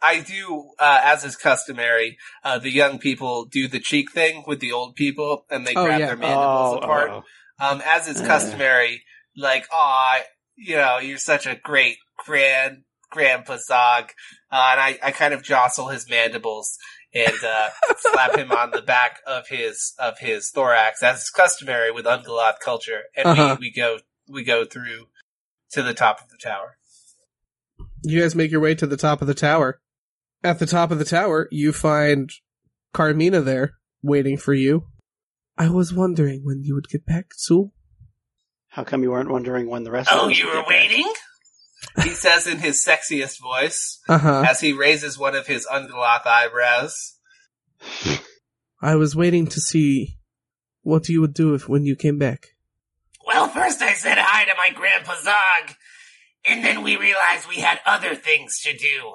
[0.00, 4.60] I do, uh, as is customary, uh, the young people do the cheek thing with
[4.60, 6.06] the old people, and they Oh, grab yeah.
[6.08, 7.24] their mandibles Oh, apart.
[7.58, 8.26] Um, as is Uh.
[8.26, 9.02] customary,
[9.36, 10.20] like, aw,
[10.56, 14.10] you know, you're such a great grand grandpa Zog.
[14.50, 16.76] Uh, and I, I kind of jostle his mandibles
[17.14, 21.90] and, uh, slap him on the back of his, of his thorax, as is customary
[21.90, 23.02] with Ungoloth culture.
[23.16, 23.56] And Uh-huh.
[23.60, 23.98] we, we go,
[24.28, 25.06] we go through
[25.72, 26.76] to the top of the tower.
[28.02, 29.80] You guys make your way to the top of the tower.
[30.44, 32.30] At the top of the tower, you find
[32.92, 34.84] Carmina there, waiting for you.
[35.58, 37.72] I was wondering when you would get back, Sul.
[38.68, 40.68] How come you weren't wondering when the rest of Oh, us you would were get
[40.68, 40.78] back?
[40.90, 41.12] waiting?
[42.02, 44.44] He says in his sexiest voice, Uh huh.
[44.48, 47.14] as he raises one of his Ungoloth eyebrows.
[48.82, 50.18] I was waiting to see
[50.82, 52.48] what you would do if when you came back.
[53.26, 55.74] Well, first I said hi to my Grandpa Zog,
[56.48, 59.14] and then we realized we had other things to do.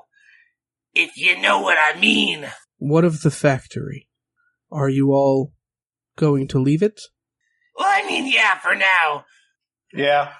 [0.93, 2.47] If you know what I mean.
[2.77, 4.09] What of the factory?
[4.71, 5.53] Are you all
[6.17, 6.99] going to leave it?
[7.77, 9.25] Well, I mean, yeah, for now.
[9.93, 10.33] Yeah.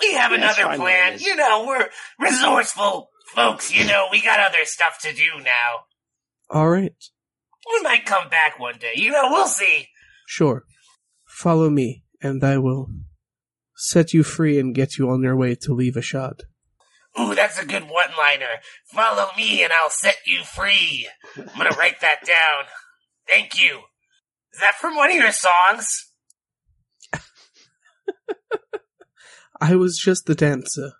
[0.00, 1.20] We have Yeah, another fine the way it plan.
[1.20, 1.88] You know, we're
[2.18, 5.84] resourceful folks, you know, we got other stuff to do now.
[6.50, 6.94] All right.
[7.72, 8.92] We might come back one day.
[8.96, 9.88] You know, we'll see.
[10.26, 10.64] Sure.
[11.26, 12.88] Follow me, and I will
[13.76, 16.40] set you free and get you on your way to leave Ashad.
[17.18, 18.60] Ooh, that's a good one liner.
[18.86, 21.08] Follow me and I'll set you free.
[21.36, 22.64] I'm gonna write that down.
[23.28, 23.80] Thank you.
[24.52, 26.10] Is that from one of your songs?
[29.60, 30.92] I was just the dancer.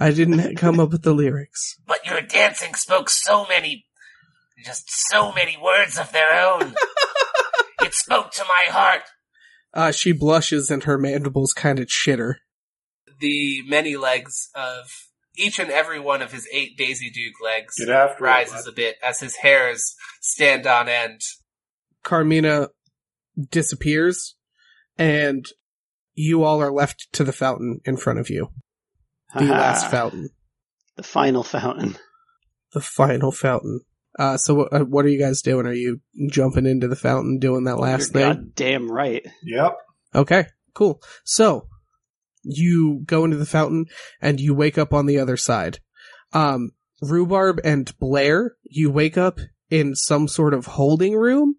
[0.00, 1.78] I didn't come up with the lyrics.
[1.86, 3.86] But your dancing spoke so many,
[4.64, 6.74] just so many words of their own.
[7.82, 9.02] it spoke to my heart.
[9.74, 12.40] Uh, she blushes and her mandibles kind of chitter.
[13.20, 14.90] The many legs of
[15.36, 18.72] each and every one of his eight Daisy Duke legs Get after it, rises a
[18.72, 21.20] bit as his hairs stand on end.
[22.08, 22.68] Carmina
[23.50, 24.34] disappears,
[24.96, 25.44] and
[26.14, 28.48] you all are left to the fountain in front of you.
[29.34, 30.30] The last Ah, fountain.
[30.96, 31.96] The final fountain.
[32.72, 33.80] The final fountain.
[34.18, 35.66] Uh, so what, uh, what are you guys doing?
[35.66, 36.00] Are you
[36.30, 38.32] jumping into the fountain, doing that last You're thing?
[38.54, 39.26] goddamn right.
[39.44, 39.76] Yep.
[40.14, 41.02] Okay, cool.
[41.24, 41.68] So
[42.42, 43.84] you go into the fountain
[44.22, 45.78] and you wake up on the other side.
[46.32, 46.70] Um,
[47.02, 49.38] Rhubarb and Blair, you wake up
[49.70, 51.54] in some sort of holding room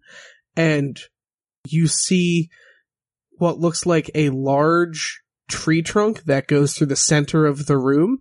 [0.56, 0.98] and
[1.66, 2.48] you see
[3.38, 8.18] what looks like a large tree trunk that goes through the center of the room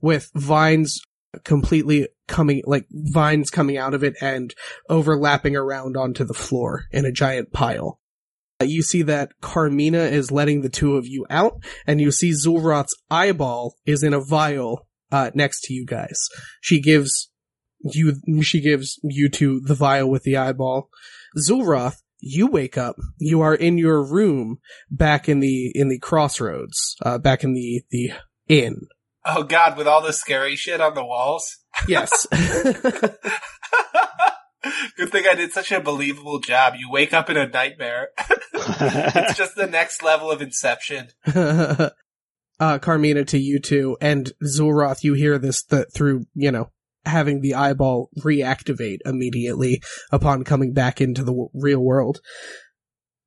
[0.00, 1.00] with vines
[1.44, 4.54] completely coming, like vines coming out of it and
[4.88, 8.00] overlapping around onto the floor in a giant pile.
[8.60, 12.30] Uh, You see that Carmina is letting the two of you out, and you see
[12.30, 16.28] Zulroth's eyeball is in a vial uh, next to you guys.
[16.60, 17.30] She gives
[17.80, 20.88] you, she gives you two the vial with the eyeball.
[21.38, 22.96] Zulroth, you wake up.
[23.18, 24.58] You are in your room,
[24.90, 28.12] back in the in the crossroads, uh, back in the the
[28.48, 28.86] inn.
[29.26, 31.58] Oh god, with all the scary shit on the walls.
[31.88, 32.26] Yes.
[34.96, 36.74] Good thing I did such a believable job.
[36.78, 38.08] You wake up in a nightmare.
[38.54, 41.08] it's just the next level of Inception.
[41.26, 41.90] uh,
[42.78, 46.70] Carmina to you two, and Zulroth, you hear this th- through, you know,
[47.06, 52.20] having the eyeball reactivate immediately upon coming back into the w- real world.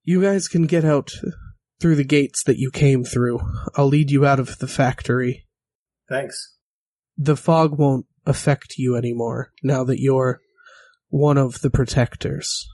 [0.04, 1.12] You guys can get out
[1.80, 3.40] through the gates that you came through.
[3.76, 5.46] I'll lead you out of the factory.
[6.10, 6.56] Thanks.
[7.18, 10.40] The fog won't affect you anymore now that you're
[11.10, 12.68] one of the protectors.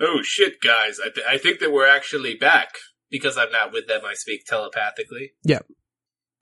[0.00, 0.98] Oh shit, guys!
[1.04, 2.74] I, th- I think that we're actually back
[3.10, 4.00] because I'm not with them.
[4.04, 5.32] I speak telepathically.
[5.44, 5.60] Yeah.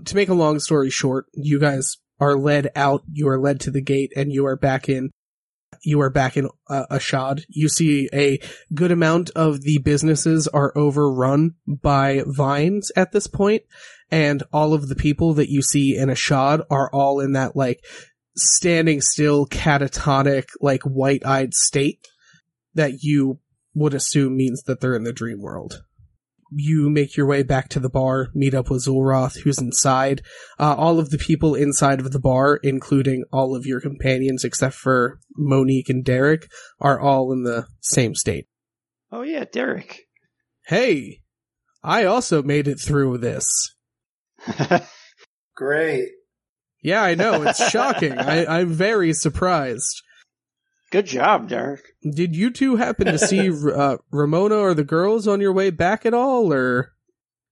[0.05, 3.71] To make a long story short, you guys are led out, you are led to
[3.71, 5.11] the gate, and you are back in.
[5.83, 7.43] You are back in uh, Ashad.
[7.49, 8.41] You see a
[8.75, 13.63] good amount of the businesses are overrun by vines at this point,
[14.11, 17.85] and all of the people that you see in Ashad are all in that like
[18.37, 22.07] standing still, catatonic, like white-eyed state
[22.75, 23.39] that you
[23.75, 25.83] would assume means that they're in the dream world
[26.53, 30.23] you make your way back to the bar, meet up with Zulroth, who's inside.
[30.59, 34.75] Uh, all of the people inside of the bar, including all of your companions except
[34.75, 36.49] for Monique and Derek,
[36.81, 38.47] are all in the same state.
[39.13, 40.07] oh yeah, Derek.
[40.67, 41.21] Hey,
[41.83, 43.75] I also made it through this.
[45.57, 46.09] Great.
[46.83, 48.17] Yeah, I know, it's shocking.
[48.19, 50.03] I, I'm very surprised.
[50.91, 51.83] Good job, Derek.
[52.03, 56.05] Did you two happen to see uh, Ramona or the girls on your way back
[56.05, 56.93] at all, or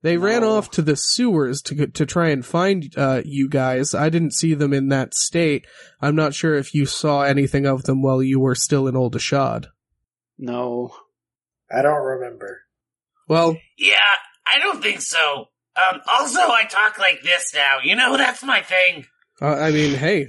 [0.03, 3.95] they ran off to the sewers to to try and find uh, you guys?
[3.95, 5.67] I didn't see them in that state.
[6.01, 9.15] I'm not sure if you saw anything of them while you were still in Old
[9.15, 9.67] Ashad.
[10.37, 10.95] No.
[11.71, 12.63] I don't remember.
[13.29, 13.97] Well, Yeah,
[14.53, 15.47] I don't think so.
[15.77, 17.77] Um, also, I talk like this now.
[17.85, 19.05] You know, that's my thing.
[19.41, 20.29] uh, I mean, hey,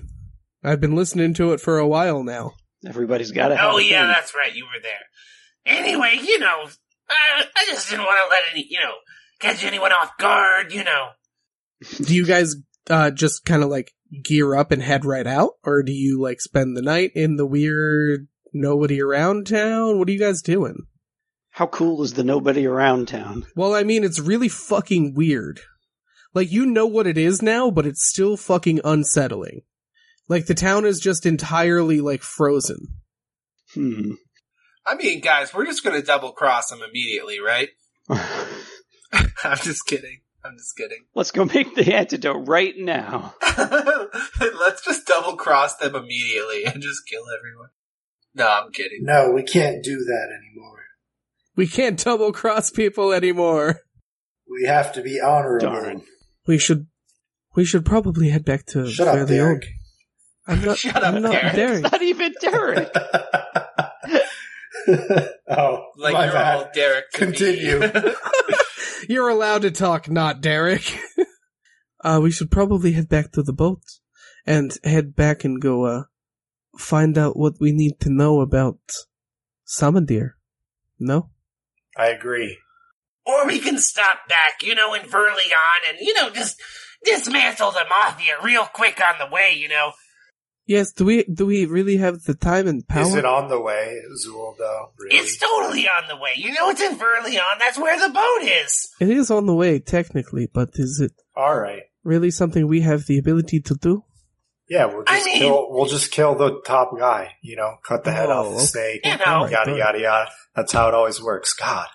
[0.64, 2.54] I've been listening to it for a while now.
[2.88, 4.08] Everybody's got to have Oh, a yeah, thing.
[4.14, 4.54] that's right.
[4.56, 5.06] You were there.
[5.66, 8.94] Anyway, you know, uh, I just didn't want to let any, you know,
[9.40, 11.10] catch anyone off guard, you know.
[11.98, 12.56] Do you guys
[12.90, 13.92] uh, just kind of like
[14.24, 17.46] gear up and head right out, or do you like spend the night in the
[17.46, 20.00] weird nobody around town?
[20.00, 20.86] What are you guys doing?
[21.52, 23.46] How cool is the nobody around town?
[23.56, 25.60] Well, I mean, it's really fucking weird.
[26.34, 29.62] Like, you know what it is now, but it's still fucking unsettling.
[30.30, 32.88] Like, the town is just entirely, like, frozen.
[33.74, 34.12] Hmm.
[34.88, 37.70] I mean, guys, we're just gonna double cross them immediately, right?
[38.10, 40.22] I'm just kidding.
[40.44, 41.06] I'm just kidding.
[41.16, 43.36] Let's go make the antidote right now.
[44.40, 47.70] Let's just double cross them immediately and just kill everyone.
[48.34, 49.00] No, I'm kidding.
[49.02, 50.80] No, we can't do that anymore.
[51.56, 53.82] We can't double cross people anymore.
[54.50, 55.68] We have to be honorable.
[55.68, 56.02] Darn.
[56.48, 56.88] We should,
[57.56, 59.64] we should probably head back to Shut up, the Derek.
[59.66, 59.74] old.
[60.50, 61.56] I'm not, Shut up, I'm not Derek.
[61.56, 61.84] Derek.
[61.84, 62.92] Not even Derek.
[65.50, 66.56] oh, Like my you're bad.
[66.56, 67.12] all Derek.
[67.12, 67.32] to me.
[67.38, 67.82] Continue.
[69.08, 70.98] You're allowed to talk, not Derek.
[72.04, 73.82] uh, we should probably head back to the boat
[74.46, 76.04] and head back and go, uh,
[76.78, 78.78] find out what we need to know about
[79.68, 80.32] Samadir.
[81.00, 81.30] No?
[81.98, 82.58] I agree.
[83.26, 86.62] Or we can stop back, you know, in Verleon and, you know, just
[87.04, 89.92] dismantle the Mafia real quick on the way, you know.
[90.70, 93.02] Yes, do we do we really have the time and power?
[93.02, 94.92] Is it on the way, Zool, though?
[95.00, 95.18] Really?
[95.18, 96.34] It's totally on the way.
[96.36, 97.58] You know, it's in Verleon.
[97.58, 98.88] That's where the boat is.
[99.02, 101.82] It is on the way, technically, but is it All right.
[102.04, 104.04] really something we have the ability to do?
[104.70, 105.68] Yeah, we'll I just mean- kill.
[105.72, 107.32] We'll just kill the top guy.
[107.42, 108.66] You know, cut the head Oh, off the oh, okay.
[108.66, 109.02] snake.
[109.06, 109.48] You know.
[109.48, 110.30] Yada yada yada.
[110.56, 111.54] That's how it always works.
[111.54, 111.88] God,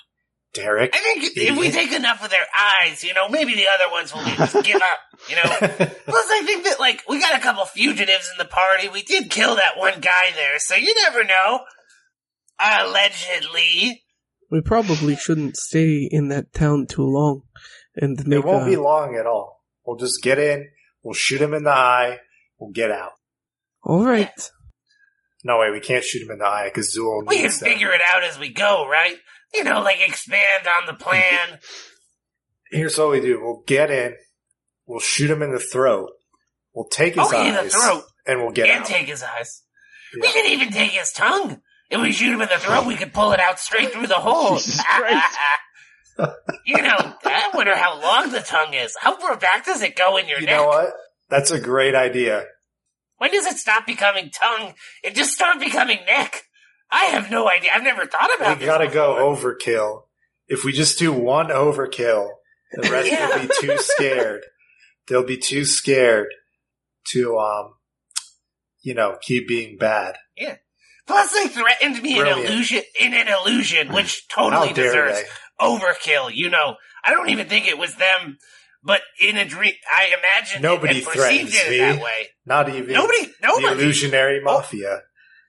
[0.55, 0.95] Derek.
[0.95, 4.15] I think if we take enough of their eyes, you know, maybe the other ones
[4.15, 4.99] will just give up,
[5.29, 5.43] you know.
[5.43, 8.89] Plus, I think that, like, we got a couple fugitives in the party.
[8.89, 11.61] We did kill that one guy there, so you never know.
[12.61, 14.03] Allegedly.
[14.51, 17.43] We probably shouldn't stay in that town too long
[17.97, 19.63] and make it won't a- be long at all.
[19.85, 20.69] We'll just get in.
[21.03, 22.19] We'll shoot him in the eye.
[22.59, 23.13] We'll get out.
[23.83, 24.51] All right.
[25.43, 27.69] No way, we can't shoot him in the eye because Zool We can needs that.
[27.69, 29.17] figure it out as we go, right?
[29.55, 31.59] You know, like expand on the plan.
[32.71, 34.15] Here's what we do: we'll get in.
[34.87, 36.11] We'll shoot him in the throat.
[36.75, 38.05] We'll take his oh, okay, eyes the throat.
[38.27, 38.87] and we'll get and out.
[38.87, 39.63] take his eyes.
[40.15, 40.33] We Yeah.
[40.33, 41.61] can even take his tongue.
[41.91, 44.15] If we shoot him in the throat, we could pull it out straight through the
[44.17, 44.59] hole.
[46.65, 48.97] You know, I wonder how long the tongue is.
[49.01, 50.55] How far back does it go in your you neck?
[50.55, 50.93] You know what?
[51.29, 52.45] That's a great idea.
[53.19, 56.43] When does it stop becoming tongue and just start becoming neck?
[56.95, 57.71] I have no idea.
[57.75, 58.61] I've never thought about it.
[58.61, 60.03] We gotta go overkill.
[60.47, 62.29] If we just do one overkill,
[62.73, 64.43] the rest will be too scared.
[65.09, 66.29] They'll be too scared
[67.13, 67.75] to, um,
[68.83, 70.17] you know, keep being bad.
[70.37, 70.57] Yeah.
[71.07, 72.49] Plus, they threatened me in Brilliant.
[72.51, 75.29] illusion, in an illusion, which totally deserves they?
[75.61, 76.31] overkill.
[76.35, 78.39] You know, I don't even think it was them,
[78.83, 81.79] but in a dream, I imagined Nobody it and perceived it me.
[81.79, 82.29] that way.
[82.47, 83.67] Not even Nobody, the nobody.
[83.83, 85.03] illusionary mafia.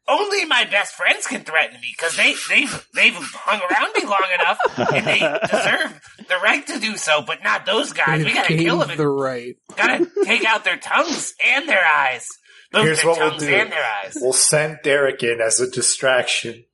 [0.08, 4.28] Only my best friends can threaten me because they they've they've hung around me long
[4.40, 4.58] enough
[4.94, 7.24] and they deserve the right to do so.
[7.26, 8.20] But not those guys.
[8.20, 8.98] We They've gotta kill them.
[8.98, 9.56] the right.
[9.76, 12.28] Gotta take out their tongues and their eyes.
[12.72, 13.48] Both Here's their what we'll do.
[13.48, 14.18] and their eyes.
[14.22, 16.66] We'll send Derek in as a distraction.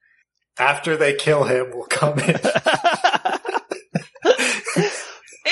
[0.58, 2.36] After they kill him, we'll come in.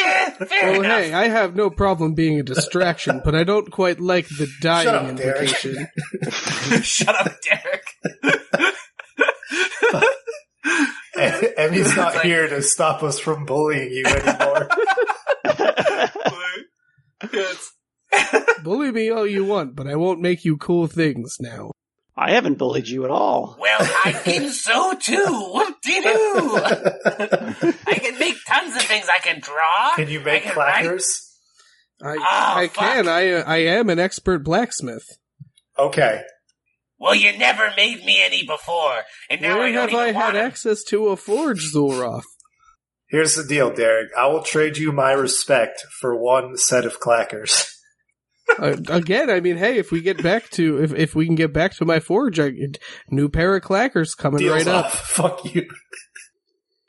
[0.02, 1.00] Eh, fair Well, enough.
[1.02, 4.88] hey, I have no problem being a distraction, but I don't quite like the dying
[4.88, 5.41] up, Derek.
[5.50, 5.88] implication.
[6.84, 7.86] Shut up, Derek.
[11.18, 14.70] and, and he's not like- here to stop us from bullying you anymore.
[18.64, 21.72] Bully me all you want, but I won't make you cool things now.
[22.22, 23.55] I haven't bullied you at all.
[23.59, 25.15] well, I can so too.
[25.53, 26.57] Whoop de doo.
[27.88, 29.07] I can make tons of things.
[29.13, 29.95] I can draw.
[29.95, 30.86] Can you make I can write.
[30.86, 31.05] clackers?
[32.03, 33.07] I Oh, I can.
[33.07, 35.05] I I am an expert blacksmith.
[35.78, 36.24] Okay.
[36.99, 40.36] Well, you never made me any before, and now Where I have I had want
[40.36, 40.45] 'em.
[40.45, 42.24] access to a forge, Zulroth?
[43.07, 44.09] Here's the deal, Derek.
[44.17, 47.70] I will trade you my respect for one set of clackers.
[48.58, 51.54] Uh, again, I mean, hey, if we get back to if if we can get
[51.54, 52.52] back to my forge, I,
[53.10, 54.86] new pair of clackers coming Deals right up.
[54.86, 55.00] off.
[55.10, 55.68] Fuck you.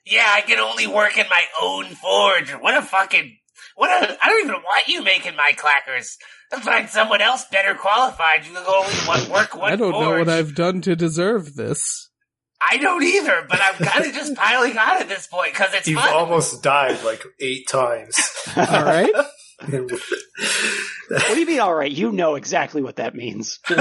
[0.06, 2.50] Yeah, I can only work in my own forge.
[2.50, 3.36] What a fucking
[3.76, 6.16] what a I don't even want you making my clackers.
[6.52, 8.44] I'll find someone else better qualified.
[8.44, 12.08] You can only one, work one I don't know what I've done to deserve this.
[12.60, 15.88] I don't either, but I'm kind of just piling on at this point because it's
[15.88, 16.12] You've fun.
[16.12, 18.16] almost died like eight times.
[18.56, 19.12] All right,
[19.62, 21.90] What do you mean, all right?
[21.90, 23.58] You know exactly what that means.
[23.68, 23.78] Dude,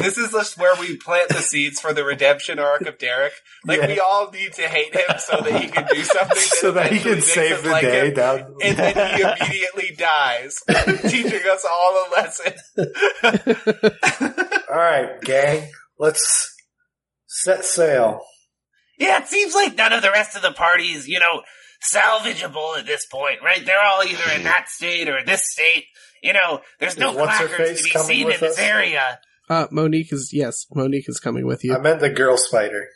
[0.00, 3.32] this is just where we plant the seeds for the redemption arc of Derek.
[3.66, 3.86] Like, Yeah.
[3.88, 6.90] we all need to hate him so that he can do something that so that
[6.92, 8.54] he can save the like day him, down.
[8.62, 10.58] And then he immediately dies,
[11.08, 12.52] teaching us all a lesson.
[14.70, 15.70] All right, gang.
[15.98, 16.54] Let's
[17.26, 18.20] set sail.
[18.98, 21.42] Yeah, it seems like none of the rest of the parties, you know,
[21.94, 23.64] salvageable at this point, right?
[23.64, 25.84] They're all either in that state or this state.
[26.22, 29.18] You know, there's no Is What's-Her-Face clackers to be seen in with this area.
[29.48, 31.74] uh, Monique is yes, Monique is coming with you.
[31.74, 32.86] I meant the girl spider.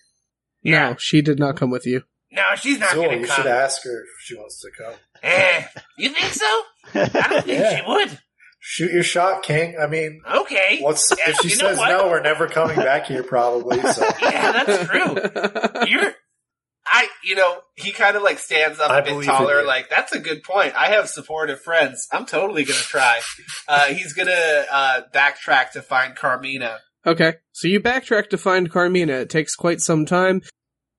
[0.62, 0.90] Yeah.
[0.90, 2.02] No, she did not come with you.
[2.32, 3.36] No, she's not Zool, gonna you come.
[3.36, 4.94] should ask her if she wants to come.
[5.22, 5.64] Eh,
[5.98, 6.62] you think so?
[6.94, 7.76] I don't think Yeah.
[7.76, 8.18] she would.
[8.62, 9.76] Shoot your shot, King.
[9.82, 10.78] I mean, Okay.
[10.80, 11.88] what's Yeah, if she you says what?
[11.88, 13.80] no, we're never coming back here, probably.
[13.80, 15.86] So Yeah, that's true.
[15.88, 16.14] You're
[16.92, 20.12] I, you know, he kind of like stands up I a bit taller, like, that's
[20.12, 20.74] a good point.
[20.74, 22.08] I have supportive friends.
[22.12, 23.20] I'm totally gonna try.
[23.68, 26.78] Uh, he's gonna, uh, backtrack to find Carmina.
[27.06, 29.12] okay, so you backtrack to find Carmina.
[29.12, 30.42] It takes quite some time.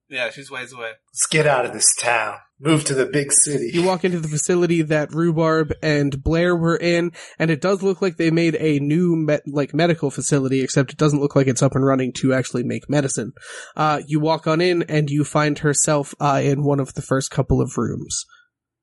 [0.08, 0.92] Yeah, she's ways away.
[1.12, 2.38] let's get out of this town.
[2.64, 3.70] Move to the big city.
[3.74, 8.00] You walk into the facility that Rhubarb and Blair were in, and it does look
[8.00, 11.60] like they made a new me- like medical facility, except it doesn't look like it's
[11.62, 13.32] up and running to actually make medicine.
[13.76, 17.32] Uh, you walk on in, and you find herself uh, in one of the first
[17.32, 18.24] couple of rooms.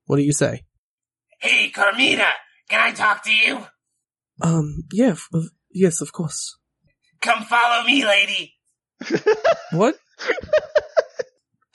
[0.04, 0.64] What do you say?
[1.38, 2.26] Hey, Carmina,
[2.68, 3.66] can I talk to you?
[4.42, 6.58] Um, yeah, f- of- yes, of course.
[7.22, 8.56] Come follow me, lady.
[9.72, 9.96] What?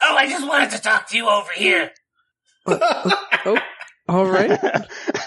[0.07, 1.91] Oh, I just wanted to talk to you over here.
[2.67, 3.57] Oh,
[4.07, 4.59] all right.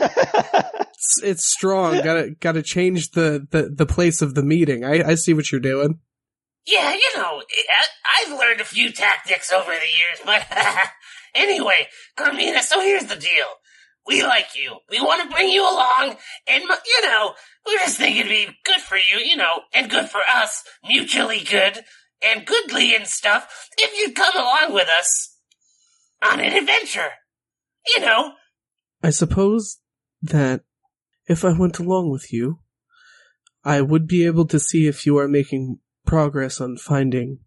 [0.00, 2.02] It's, it's strong.
[2.02, 4.84] Gotta gotta change the, the, the place of the meeting.
[4.84, 6.00] I, I see what you're doing.
[6.66, 10.44] Yeah, you know, I- I've learned a few tactics over the years, but
[11.34, 13.46] anyway, Carmina, so here's the deal.
[14.06, 14.76] We like you.
[14.90, 16.16] We want to bring you along,
[16.48, 17.34] and, you know,
[17.66, 21.40] we're just thinking it'd be good for you, you know, and good for us, mutually
[21.40, 21.80] good,
[22.24, 25.36] and goodly and stuff, if you'd come along with us
[26.22, 27.10] on an adventure.
[27.94, 28.32] You know,
[29.02, 29.78] I suppose
[30.22, 30.62] that
[31.26, 32.58] if I went along with you,
[33.64, 37.38] I would be able to see if you are making progress on finding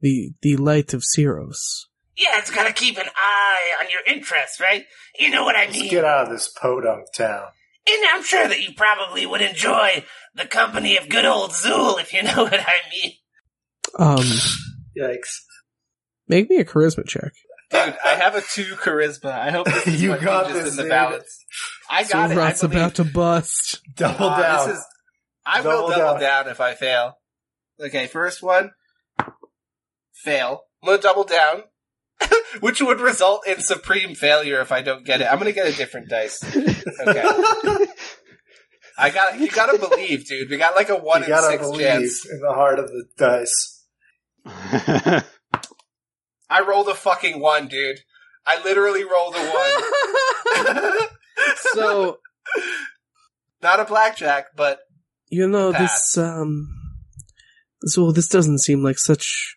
[0.00, 1.86] the the light of Ceros.
[2.16, 4.84] yeah, it's gotta keep an eye on your interests, right?
[5.18, 5.90] You know what I Let's mean?
[5.90, 7.48] get out of this podunk town.
[7.86, 10.04] And I'm sure that you probably would enjoy
[10.34, 13.12] the company of good old Zool, if you know what I mean.
[13.98, 14.18] Um,
[14.98, 15.40] Yikes.
[16.28, 17.32] make me a charisma check.
[17.70, 19.30] Dude, I have a two charisma.
[19.32, 20.90] I hope this is You what got this, in the dude.
[20.90, 21.44] balance.
[21.90, 22.34] I got it.
[22.34, 22.76] I Rat's believe.
[22.76, 23.80] about to bust.
[23.96, 24.68] Double Uh, down.
[24.68, 24.84] This is,
[25.46, 26.44] I Double will double down.
[26.44, 26.48] down.
[26.48, 27.18] if I fail.
[27.80, 28.70] Okay, first one.
[30.12, 30.62] Fail.
[30.82, 31.62] I'm gonna double down.
[32.60, 35.24] Which would result in supreme failure if I don't get it.
[35.30, 36.42] I'm gonna get a different dice.
[36.44, 37.24] Okay.
[38.96, 40.48] I got you gotta believe, dude.
[40.48, 42.26] We got like a one you in six believe chance.
[42.30, 43.73] in the heart of the dice.
[46.50, 48.00] I rolled a fucking one, dude.
[48.46, 51.08] I literally rolled a one.
[51.74, 52.18] So
[53.62, 54.80] Not a blackjack, but
[55.30, 56.12] you know Pass.
[56.12, 56.68] this um,
[57.86, 59.56] so this doesn't seem like such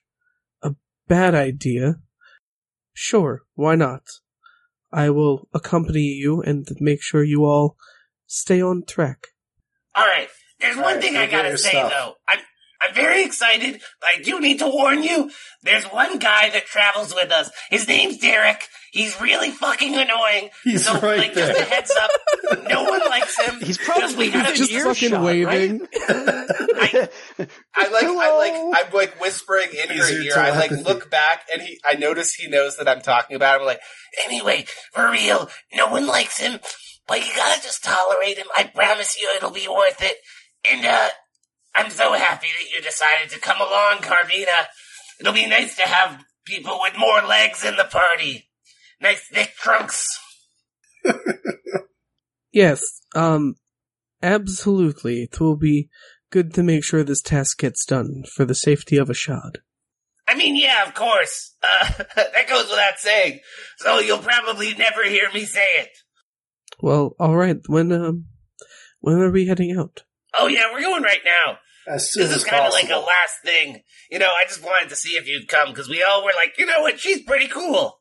[0.64, 0.76] a
[1.08, 1.96] bad idea.
[2.94, 4.04] Sure, why not?
[4.92, 7.76] I will accompany you and make sure you all
[8.26, 9.28] stay on track.
[9.96, 10.30] Alright,
[10.60, 11.92] there's one Alright, thing I gotta say stuff.
[11.92, 12.14] though.
[12.28, 12.40] I'm,
[12.86, 15.32] I'm very excited, but I do need to warn you.
[15.64, 17.50] There's one guy that travels with us.
[17.70, 18.68] His name's Derek.
[18.92, 20.50] He's really fucking annoying.
[20.64, 21.54] He's so, right like, there.
[21.54, 22.12] just a heads up.
[22.70, 23.60] No one likes him.
[23.64, 25.88] He's probably we gotta within Just earshot, fucking waving.
[26.08, 27.10] I,
[27.76, 30.34] I like, I like, I'm like whispering in her Use your ear.
[30.38, 33.62] I like look back and he, I notice he knows that I'm talking about him.
[33.62, 33.82] I'm like,
[34.26, 36.60] anyway, for real, no one likes him,
[37.08, 38.48] but you gotta just tolerate him.
[38.56, 40.18] I promise you it'll be worth it.
[40.70, 41.10] And, uh,
[41.78, 44.68] I'm so happy that you decided to come along, Carmina.
[45.20, 48.50] It'll be nice to have people with more legs in the party.
[49.00, 50.06] Nice thick trunks.
[52.58, 52.82] Yes,
[53.14, 53.54] um,
[54.24, 55.22] absolutely.
[55.22, 55.90] It will be
[56.32, 59.58] good to make sure this task gets done for the safety of Ashad.
[60.28, 61.56] I mean, yeah, of course.
[61.62, 63.42] Uh, that goes without saying.
[63.78, 65.90] So you'll probably never hear me say it.
[66.82, 68.26] Well, alright, when, um,
[69.02, 70.04] when are we heading out?
[70.34, 71.60] Oh yeah, we're going right now.
[71.90, 73.82] As soon This as is kind of like a last thing.
[74.12, 76.58] You know, I just wanted to see if you'd come because we all were like,
[76.58, 78.00] you know what, she's pretty cool.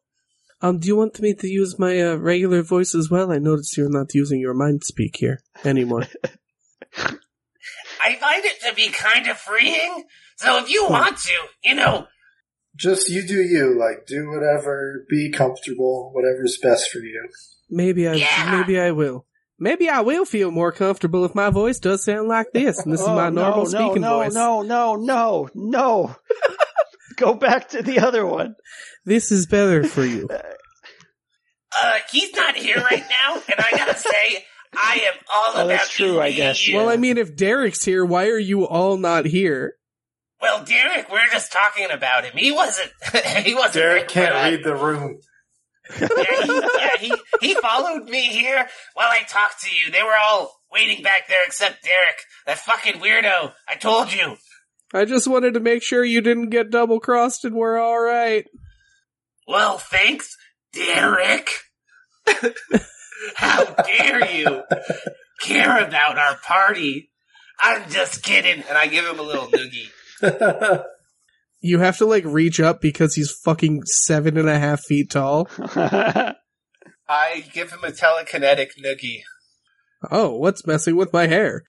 [0.60, 3.30] Um, do you want me to use my, uh, regular voice as well?
[3.30, 6.04] I notice you're not using your mind speak here anymore.
[6.96, 10.04] I find it to be kind of freeing.
[10.36, 11.32] So if you want to,
[11.62, 12.06] you know,
[12.74, 13.78] Just you do you.
[13.78, 17.28] Like, do whatever, be comfortable, whatever's best for you.
[17.70, 18.58] Maybe I, Yeah.
[18.60, 19.25] maybe I will.
[19.58, 23.00] Maybe I will feel more comfortable if my voice does sound like this, and this
[23.00, 24.34] is Oh, my normal no, speaking no, voice.
[24.34, 26.16] No, no, no, no,
[27.16, 28.54] Go back to the other one.
[29.06, 30.28] This is better for you.
[31.82, 35.68] uh, he's not here right now, and I gotta say, I am all Oh, about
[35.68, 36.68] that's true, you I guess.
[36.68, 36.76] you.
[36.76, 39.76] Well, I mean, if Derek's here, why are you all not here?
[40.42, 42.32] Well, Derek, we're just talking about him.
[42.36, 42.90] He wasn't.
[43.42, 43.72] he wasn't.
[43.74, 44.50] Derek can't that.
[44.50, 45.18] read the room.
[46.00, 49.90] Yeah, he, yeah, he he followed me here while I talked to you.
[49.90, 53.52] They were all waiting back there except Derek, that fucking weirdo.
[53.68, 54.36] I told you.
[54.94, 58.46] I just wanted to make sure you didn't get double crossed and we're alright.
[59.48, 60.36] Well, thanks,
[60.72, 61.50] Derek.
[63.36, 64.62] How dare you
[65.40, 67.10] care about our party?
[67.60, 68.62] I'm just kidding.
[68.68, 69.90] and I give him a little noogie.
[71.60, 75.48] You have to like reach up because he's fucking seven and a half feet tall.
[77.08, 79.22] I give him a telekinetic noogie.
[80.10, 81.64] Oh, what's messing with my hair?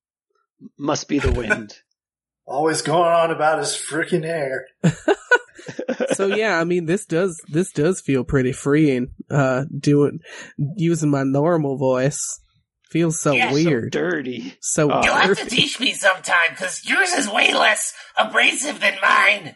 [0.78, 1.78] Must be the wind.
[2.48, 4.68] Always going on about his freaking hair.
[6.14, 9.10] so yeah, I mean this does this does feel pretty freeing.
[9.30, 10.20] Uh, doing
[10.78, 12.40] using my normal voice
[12.90, 14.56] feels so Yeah, so weird, dirty.
[14.62, 15.02] so, Oh.
[15.04, 19.56] You'll have to teach me sometime, because yours is way less abrasive than mine.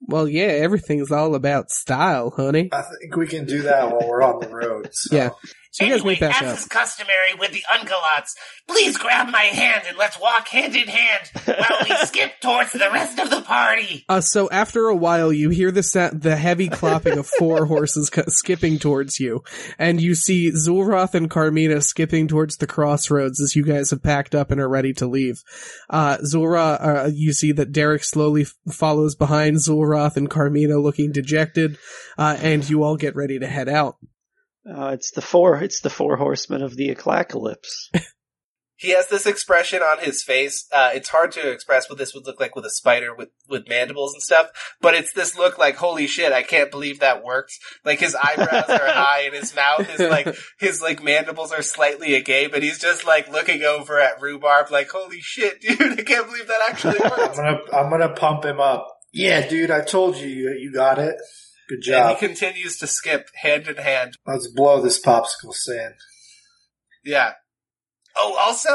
[0.00, 2.68] Well, yeah, everything's all about style, honey.
[2.72, 4.90] I think we can do that while we're on the road.
[4.92, 5.16] So.
[5.16, 5.30] Yeah.
[5.76, 6.56] So anyway, as up.
[6.56, 8.30] is customary with the Ungalots,
[8.66, 12.88] please grab my hand and let's walk hand in hand while we skip towards the
[12.90, 14.06] rest of the party.
[14.08, 18.08] Uh, so after a while, you hear the sa- the heavy clopping of four horses
[18.08, 19.44] co- skipping towards you,
[19.78, 24.34] and you see Zulroth and Carmina skipping towards the crossroads as you guys have packed
[24.34, 25.42] up and are ready to leave.
[25.90, 31.12] Uh, Zulra, uh, you see that Derek slowly f- follows behind Zulroth and Carmina looking
[31.12, 31.76] dejected,
[32.16, 33.96] uh, and you all get ready to head out.
[34.68, 35.62] Uh, it's the four.
[35.62, 37.90] It's the four horsemen of the Aclacalypse.
[38.78, 40.66] He has this expression on his face.
[40.70, 43.68] Uh, it's hard to express what this would look like with a spider with, with
[43.68, 44.48] mandibles and stuff,
[44.82, 47.54] but it's this look like, holy shit, I can't believe that worked.
[47.86, 52.14] Like his eyebrows are high and his mouth is like, his like mandibles are slightly
[52.14, 56.26] agape and he's just like looking over at Rhubarb like, holy shit, dude, I can't
[56.26, 57.18] believe that actually worked.
[57.18, 57.36] I'm worked.
[57.36, 58.88] gonna I'm gonna pump him up.
[59.10, 61.16] Yeah, dude, I told you you, you got it.
[61.68, 62.18] Good and job.
[62.18, 64.16] he continues to skip hand in hand.
[64.26, 65.94] Let's blow this popsicle stand.
[67.04, 67.32] Yeah.
[68.16, 68.70] Oh, also,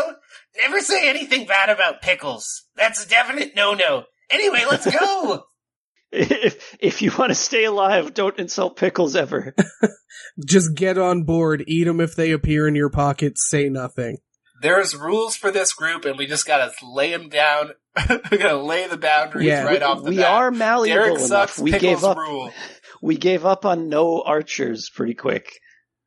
[0.62, 2.64] never say anything bad about pickles.
[2.76, 4.04] That's a definite no-no.
[4.30, 5.44] Anyway, let's go.
[6.12, 9.56] if if you want to stay alive, don't insult pickles ever.
[10.46, 14.18] Just get on board, eat them if they appear in your pocket, say nothing.
[14.62, 17.72] There's rules for this group and we just gotta lay them down.
[18.32, 19.64] we gotta lay the boundaries Yeah.
[19.64, 20.26] right off the we bat.
[20.32, 21.28] are malleable Derek enough.
[21.28, 21.60] sucks.
[21.60, 22.16] We Pickles gave up.
[22.18, 22.52] rule.
[23.02, 25.52] We gave up on no archers pretty quick,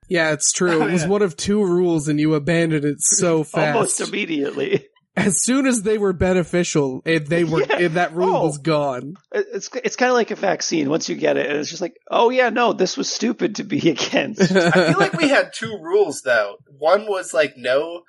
[0.09, 0.83] Yeah, it's true.
[0.89, 3.75] It was one of two rules and you abandoned it so fast.
[3.75, 4.87] almost immediately.
[5.17, 7.79] as soon as they were beneficial, it, they were Yeah.
[7.81, 8.47] it, that rule Oh.
[8.47, 9.15] was gone.
[9.33, 10.89] It's it's kind of like a vaccine.
[10.89, 13.65] Once you get it, and it's just like, oh yeah, no, this was stupid to
[13.65, 14.41] be against.
[14.53, 16.57] I feel like we had two rules though.
[16.79, 18.03] One was like no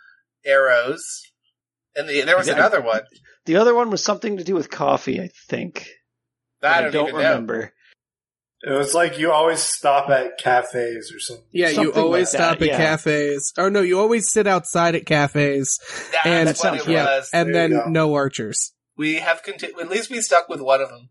[0.45, 1.03] arrows,
[1.95, 2.55] and the, there was Yeah.
[2.55, 3.01] another one.
[3.45, 5.87] the other one was something to do with coffee, I think.
[6.61, 7.71] That But I don't, even remember.
[8.67, 11.45] It was like you always stop at cafes or something.
[11.51, 12.77] yeah, you Something always like that, stop at yeah.
[12.77, 13.53] cafes.
[13.59, 15.79] Or no, you always sit outside at cafes,
[16.25, 16.31] know.
[16.31, 17.29] and That's what sounds it yeah, was.
[17.31, 18.71] and There then no archers.
[18.97, 21.09] we have conti- at least we stuck with one of them.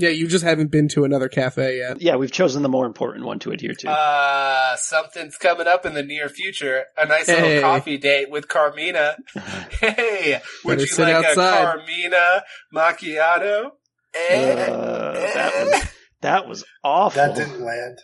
[0.00, 2.00] Yeah, you just haven't been to another cafe yet.
[2.00, 3.90] Yeah, we've chosen the more important one to adhere to.
[3.90, 6.84] Uh, something's coming up in the near future.
[6.96, 7.42] A nice Hey.
[7.56, 9.16] little coffee date with Carmina.
[9.80, 11.62] Hey, would Better you sit like outside.
[11.62, 12.42] a Carmina
[12.72, 13.70] macchiato?
[14.14, 15.34] Eh, Uh, eh.
[15.34, 15.88] that was
[16.22, 17.20] that was awful.
[17.20, 17.98] That didn't land.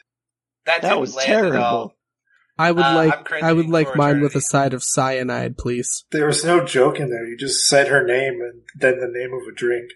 [0.66, 1.51] that, that didn't was land at all.
[1.51, 1.95] terrible.
[2.57, 6.05] I would Uh, like I would like for mine with a side of cyanide, please.
[6.12, 7.27] There was no joke in there.
[7.27, 9.91] You just said her name and then the name of a drink.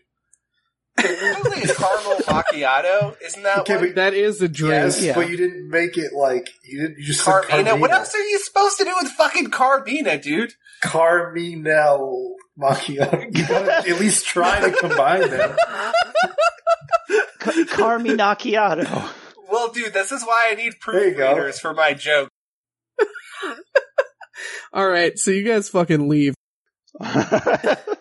[0.98, 3.94] Usually it's caramel macchiato, isn't that Okay, one?
[3.94, 4.72] That is a drink.
[4.72, 5.14] Yes, yeah.
[5.14, 6.98] but you didn't make it like you didn't.
[6.98, 7.76] You just said Carmina.
[7.76, 10.54] What else are you supposed to do with fucking Carmina, dude?
[10.82, 12.30] Carminel
[12.60, 13.36] macchiato.
[13.36, 15.56] You gotta at least try to combine them.
[17.38, 19.10] Ca- Carmi Macchiato.
[19.50, 22.28] Well, dude, this is why I need There proofreaders for my joke.
[24.72, 26.34] All right, so you guys fucking leave.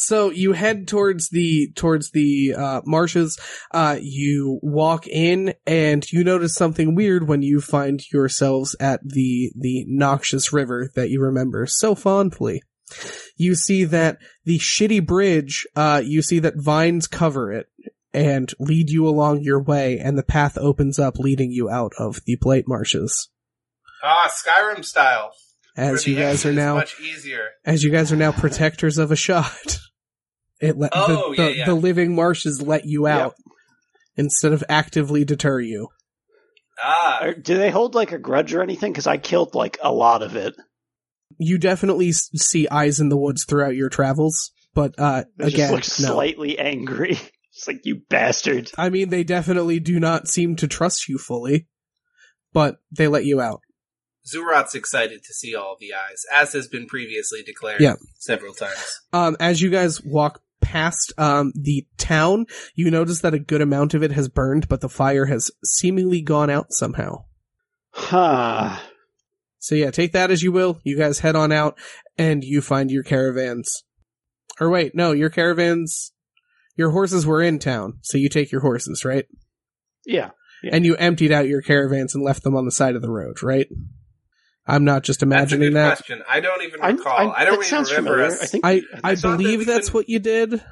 [0.00, 3.36] So you head towards the towards the uh, marshes.
[3.72, 9.50] Uh, you walk in, and you notice something weird when you find yourselves at the
[9.56, 12.62] the noxious river that you remember so fondly.
[13.36, 15.66] You see that the shitty bridge.
[15.74, 17.66] Uh, you see that vines cover it
[18.12, 22.20] and lead you along your way, and the path opens up, leading you out of
[22.26, 23.28] the blight marshes.
[24.02, 25.32] Ah, Skyrim style.
[25.76, 27.50] As you guys are now much easier.
[27.64, 29.78] as you guys are now protectors of Ashad.
[30.60, 31.64] It let Oh, the, yeah, the, yeah.
[31.66, 33.16] the living marshes let you Yep.
[33.16, 33.34] out
[34.16, 35.86] instead of actively deter you.
[36.82, 38.90] Ah, Do they hold like a grudge or anything?
[38.90, 40.54] Because I killed like a lot of it.
[41.38, 46.00] You definitely see eyes in the woods throughout your travels, but uh They again, just
[46.00, 46.08] no.
[46.08, 47.18] slightly angry.
[47.58, 48.70] It's like you bastard.
[48.78, 51.66] I mean, they definitely do not seem to trust you fully,
[52.52, 53.62] but they let you out.
[54.32, 57.96] Zurat's excited to see all the eyes, as has been previously declared Yeah.
[58.18, 59.00] several times.
[59.12, 63.94] Um, as you guys walk past um the town, you notice that a good amount
[63.94, 67.24] of it has burned, but the fire has seemingly gone out somehow.
[67.90, 68.78] Huh.
[69.58, 70.78] So yeah, take that as you will.
[70.84, 71.76] You guys head on out
[72.16, 73.82] and you find your caravans.
[74.60, 76.12] Or wait, no, your caravans,
[76.78, 77.98] your horses were in town.
[78.02, 79.26] So you take your horses, right?
[80.06, 80.30] Yeah.
[80.62, 80.70] Yeah.
[80.74, 83.42] And you emptied out your caravans and left them on the side of the road,
[83.42, 83.66] right?
[84.66, 85.96] I'm not just That's a imagining good that.
[85.96, 86.22] question.
[86.28, 87.12] I don't even I, recall.
[87.12, 88.32] I, I, don't that even sounds remember familiar.
[88.32, 88.42] us.
[88.42, 90.62] I think I, I thought that believe we that's what you did.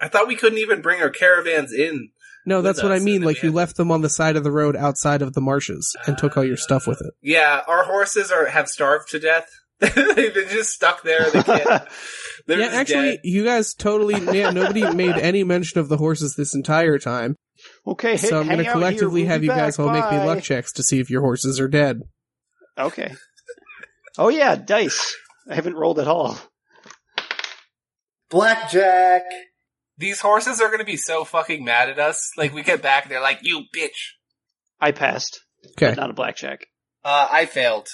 [0.00, 2.10] I thought we couldn't even bring our caravans in
[2.44, 3.22] No, that's what I mean.
[3.22, 6.18] Like you left them on the side of the road outside of the marshes and
[6.18, 7.14] took all your stuff with it.
[7.22, 9.48] Yeah, our horses are have starved to death.
[9.80, 11.30] They've been just stuck there.
[11.30, 11.82] They can't.
[12.46, 13.20] Yeah, actually, dead.
[13.24, 14.16] you guys totally.
[14.38, 17.36] Yeah, nobody made any mention of the horses this entire time.
[17.86, 20.70] okay, so I'm going going to collectively have you guys all make me luck checks
[20.74, 22.00] to see if your horses are dead.
[22.76, 23.14] Okay.
[24.18, 25.16] Oh yeah, dice.
[25.48, 26.38] I haven't rolled at all.
[28.30, 29.22] Blackjack.
[29.96, 32.30] these horses are going to be so fucking mad at us.
[32.36, 34.12] Like we get back, they're like, "You bitch."
[34.80, 35.40] I passed,
[35.78, 35.94] Okay.
[35.96, 36.66] not a blackjack.
[37.04, 37.88] Uh, I failed.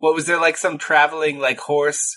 [0.00, 2.16] What was there like some traveling like horse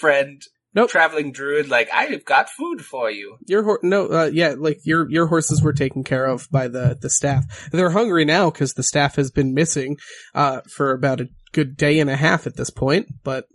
[0.00, 0.40] friend?
[0.72, 0.90] Nope.
[0.90, 3.36] Traveling druid, like I've got food for you.
[3.46, 6.98] Your hor- no, uh, yeah, like your your horses were taken care of by the
[7.00, 7.44] the staff.
[7.70, 9.98] They're hungry now because the staff has been missing
[10.34, 13.06] uh, for about a good day and a half at this point.
[13.22, 13.46] But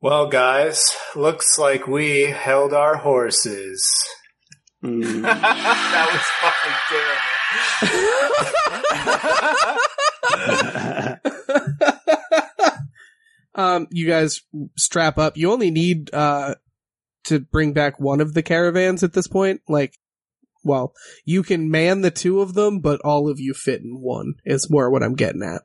[0.00, 0.84] Well, guys,
[1.16, 3.90] looks like we held our horses.
[4.80, 5.00] Hmm.
[5.22, 6.76] that was fucking
[11.18, 11.34] terrible.
[13.58, 14.40] um, you guys
[14.76, 15.36] strap up.
[15.36, 16.54] You only need uh
[17.24, 19.60] to bring back one of the caravans at this point.
[19.68, 19.98] Like,
[20.64, 20.94] well,
[21.24, 24.34] you can man the two of them, but all of you fit in one.
[24.44, 25.62] Is more what I'm getting at.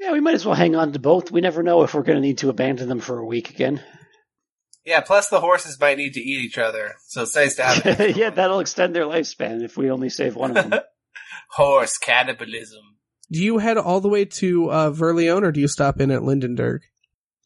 [0.00, 1.30] yeah, we might as well hang on to both.
[1.30, 3.82] We never know if we're going to need to abandon them for a week again.
[4.86, 8.00] yeah, plus the horses might need to eat each other, so it's nice to have
[8.16, 10.80] yeah, that'll extend their lifespan if we only save one of them.
[11.50, 12.80] horse cannibalism.
[13.30, 16.22] Do you head all the way to uh, Verleone, or do you stop in at
[16.22, 16.80] Lindenberg?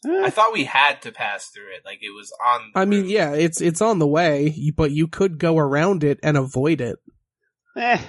[0.05, 2.71] I thought we had to pass through it, like it was on.
[2.75, 3.11] the I mean, route.
[3.11, 6.97] yeah, it's it's on the way, but you could go around it and avoid it.
[7.77, 8.01] Eh,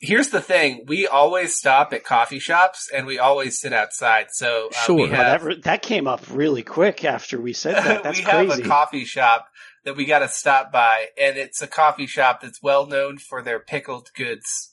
[0.00, 4.26] Here's the thing: we always stop at coffee shops, and we always sit outside.
[4.32, 4.96] So uh, Sure.
[4.96, 8.02] we well, have, that, that came up really quick after we said that.
[8.02, 8.62] That's we have crazy.
[8.62, 9.46] a coffee shop
[9.84, 13.42] that we got to stop by, and it's a coffee shop that's well known for
[13.42, 14.70] their pickled goods.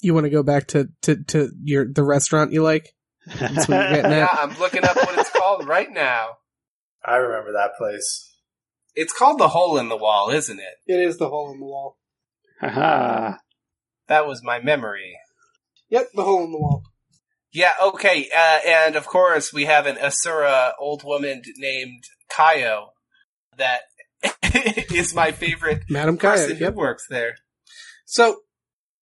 [0.00, 2.94] You want to go back to, to, to your the restaurant you like?
[3.26, 4.28] That's what you're getting Yeah.
[4.32, 6.28] I'm looking up what it's called right now.
[7.04, 8.30] I remember that place.
[8.94, 10.74] It's called the Hole in the Wall, isn't it?
[10.86, 11.98] It is the hole in the wall.
[12.60, 13.34] Haha.
[14.08, 15.16] That was my memory.
[15.90, 16.82] Yep, the hole in the wall.
[17.52, 22.88] Yeah, okay, uh, and of course we have an Asura old woman named Kaio
[23.58, 23.82] that
[24.92, 26.54] is my favorite Madam person Kaya.
[26.58, 26.74] who Yep.
[26.74, 27.36] works there.
[28.06, 28.40] So,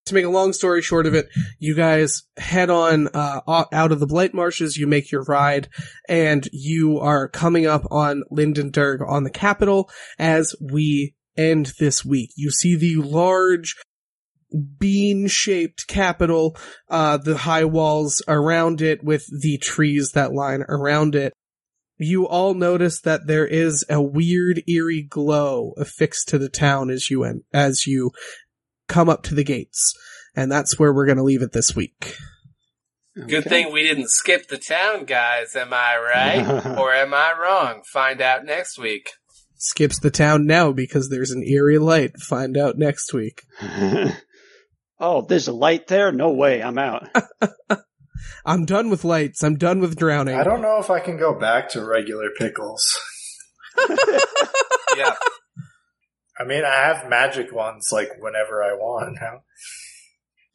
[0.07, 3.41] to make a long story short of it, you guys head on uh,
[3.73, 4.77] out of the Blight Marshes.
[4.77, 5.69] You make your ride,
[6.09, 12.31] and you are coming up on Lindenberg on the capital as we end this week.
[12.37, 13.77] You see the large
[14.79, 16.57] bean-shaped capital,
[16.91, 21.33] uh, the high walls around it with the trees that line around it.
[21.97, 27.09] You all notice that there is a weird, eerie glow affixed to the town as
[27.11, 28.11] you en- as you
[28.89, 29.95] come up to the gates.
[30.35, 32.17] And that's where we're going to leave it this week.
[33.15, 35.55] Good thing we didn't skip the town, guys.
[35.55, 36.67] Am I right?
[36.79, 37.83] or am I wrong?
[37.93, 39.11] Find out next week.
[39.57, 42.19] Skips the town now because there's an eerie light.
[42.19, 43.43] Find out next week.
[44.99, 46.11] oh, there's a light there?
[46.11, 47.09] No way, I'm out.
[48.47, 49.45] I'm done with lights.
[49.45, 50.35] I'm done with drowning.
[50.35, 52.99] I don't know if I can go back to regular pickles.
[54.97, 55.15] Yeah.
[56.43, 59.19] I mean, I have magic ones like whenever I want.
[59.21, 59.39] Huh?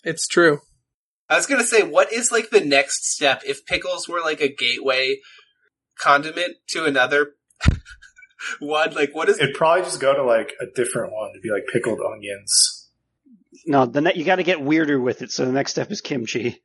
[0.03, 0.59] It's true.
[1.29, 4.53] I was gonna say, what is like the next step if pickles were like a
[4.53, 5.17] gateway
[5.97, 7.35] condiment to another
[8.59, 8.93] one?
[8.93, 11.65] Like, what is It'd probably just go to like a different one to be like
[11.71, 12.89] pickled onions.
[13.65, 15.31] No, the ne- you got to get weirder with it.
[15.31, 16.61] So the next step is kimchi.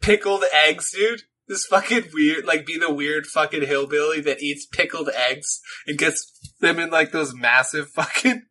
[0.00, 1.22] pickled eggs, dude?
[1.46, 6.30] This fucking weird, like, be the weird fucking hillbilly that eats pickled eggs and gets
[6.60, 8.42] them in like those massive fucking.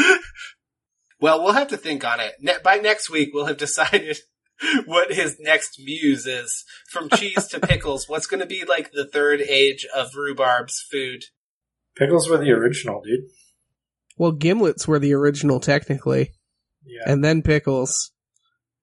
[1.20, 2.34] well, we'll have to think on it.
[2.40, 4.18] Ne- by next week, we'll have decided
[4.86, 6.64] what his next muse is.
[6.90, 11.24] From cheese to pickles, what's going to be like the third age of rhubarb's food?
[11.96, 13.24] Pickles were the original, dude.
[14.16, 16.32] Well, gimlets were the original technically,
[16.84, 17.02] Yeah.
[17.10, 18.12] and then pickles,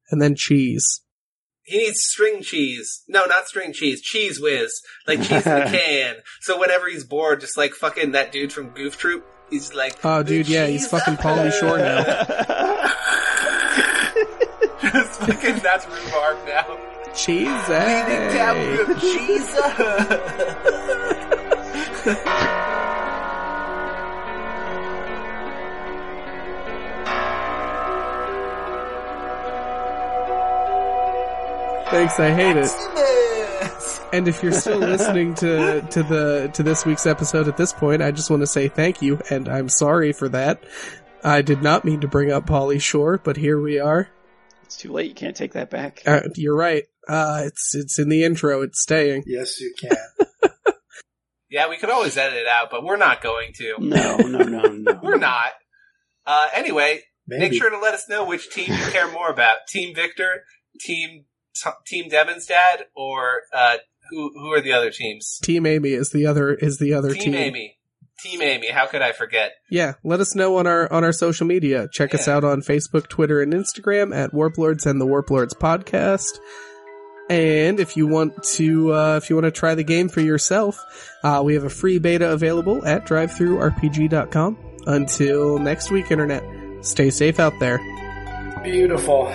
[0.10, 1.02] and then cheese.
[1.64, 3.04] He needs string cheese.
[3.10, 4.02] No, not string cheese.
[4.02, 4.82] Cheese whiz.
[5.06, 6.16] Like cheese in a can.
[6.42, 10.24] So whenever he's bored, just like fucking that dude from Goof Troop, he's like, Oh,
[10.24, 12.04] dude, yeah, he's fucking up." Pauly Shore now.
[14.82, 16.78] Just fucking, that's rhubarb now.
[17.14, 17.70] Cheese.
[17.70, 19.56] Leaning down with cheese.
[31.90, 32.70] Thanks, I hate it.
[33.68, 34.02] Maximus!
[34.14, 38.02] And if you're still listening to to the to this week's episode at this point,
[38.02, 40.64] I just want to say thank you and I'm sorry for that.
[41.24, 44.08] I did not mean to bring up Pauly Shore, but here we are.
[44.64, 45.08] It's too late.
[45.10, 46.02] You can't take that back.
[46.06, 46.84] Uh, you're right.
[47.08, 48.62] Uh, it's it's in the intro.
[48.62, 49.24] It's staying.
[49.26, 49.98] Yes, you can.
[51.50, 53.76] Yeah, we could always edit it out, but we're not going to.
[53.80, 55.00] No, no, no, no.
[55.04, 55.52] We're not.
[56.26, 57.44] Uh, anyway, Maybe.
[57.52, 60.44] make sure to let us know which team you care more about: Team Victor,
[60.82, 61.24] Team
[61.64, 63.78] t- Team Devin's dad, or uh,
[64.10, 65.40] who who are the other teams?
[65.42, 67.36] Team Amy is the other is the other Team team.
[67.36, 67.78] Amy.
[68.20, 68.70] Team Amy.
[68.70, 69.54] How could I forget?
[69.70, 71.88] Yeah, let us know on our on our social media.
[71.92, 76.40] Check us out on Facebook, Twitter, and Instagram at Warplords and the Warplords Podcast.
[77.30, 80.82] And if you want to, uh, if you want to try the game for yourself,
[81.24, 84.58] uh, we have a free beta available at drivethrurpg.com.
[84.88, 86.44] Until next week, Internet,
[86.86, 87.80] stay safe out there.
[88.64, 89.28] Beautiful.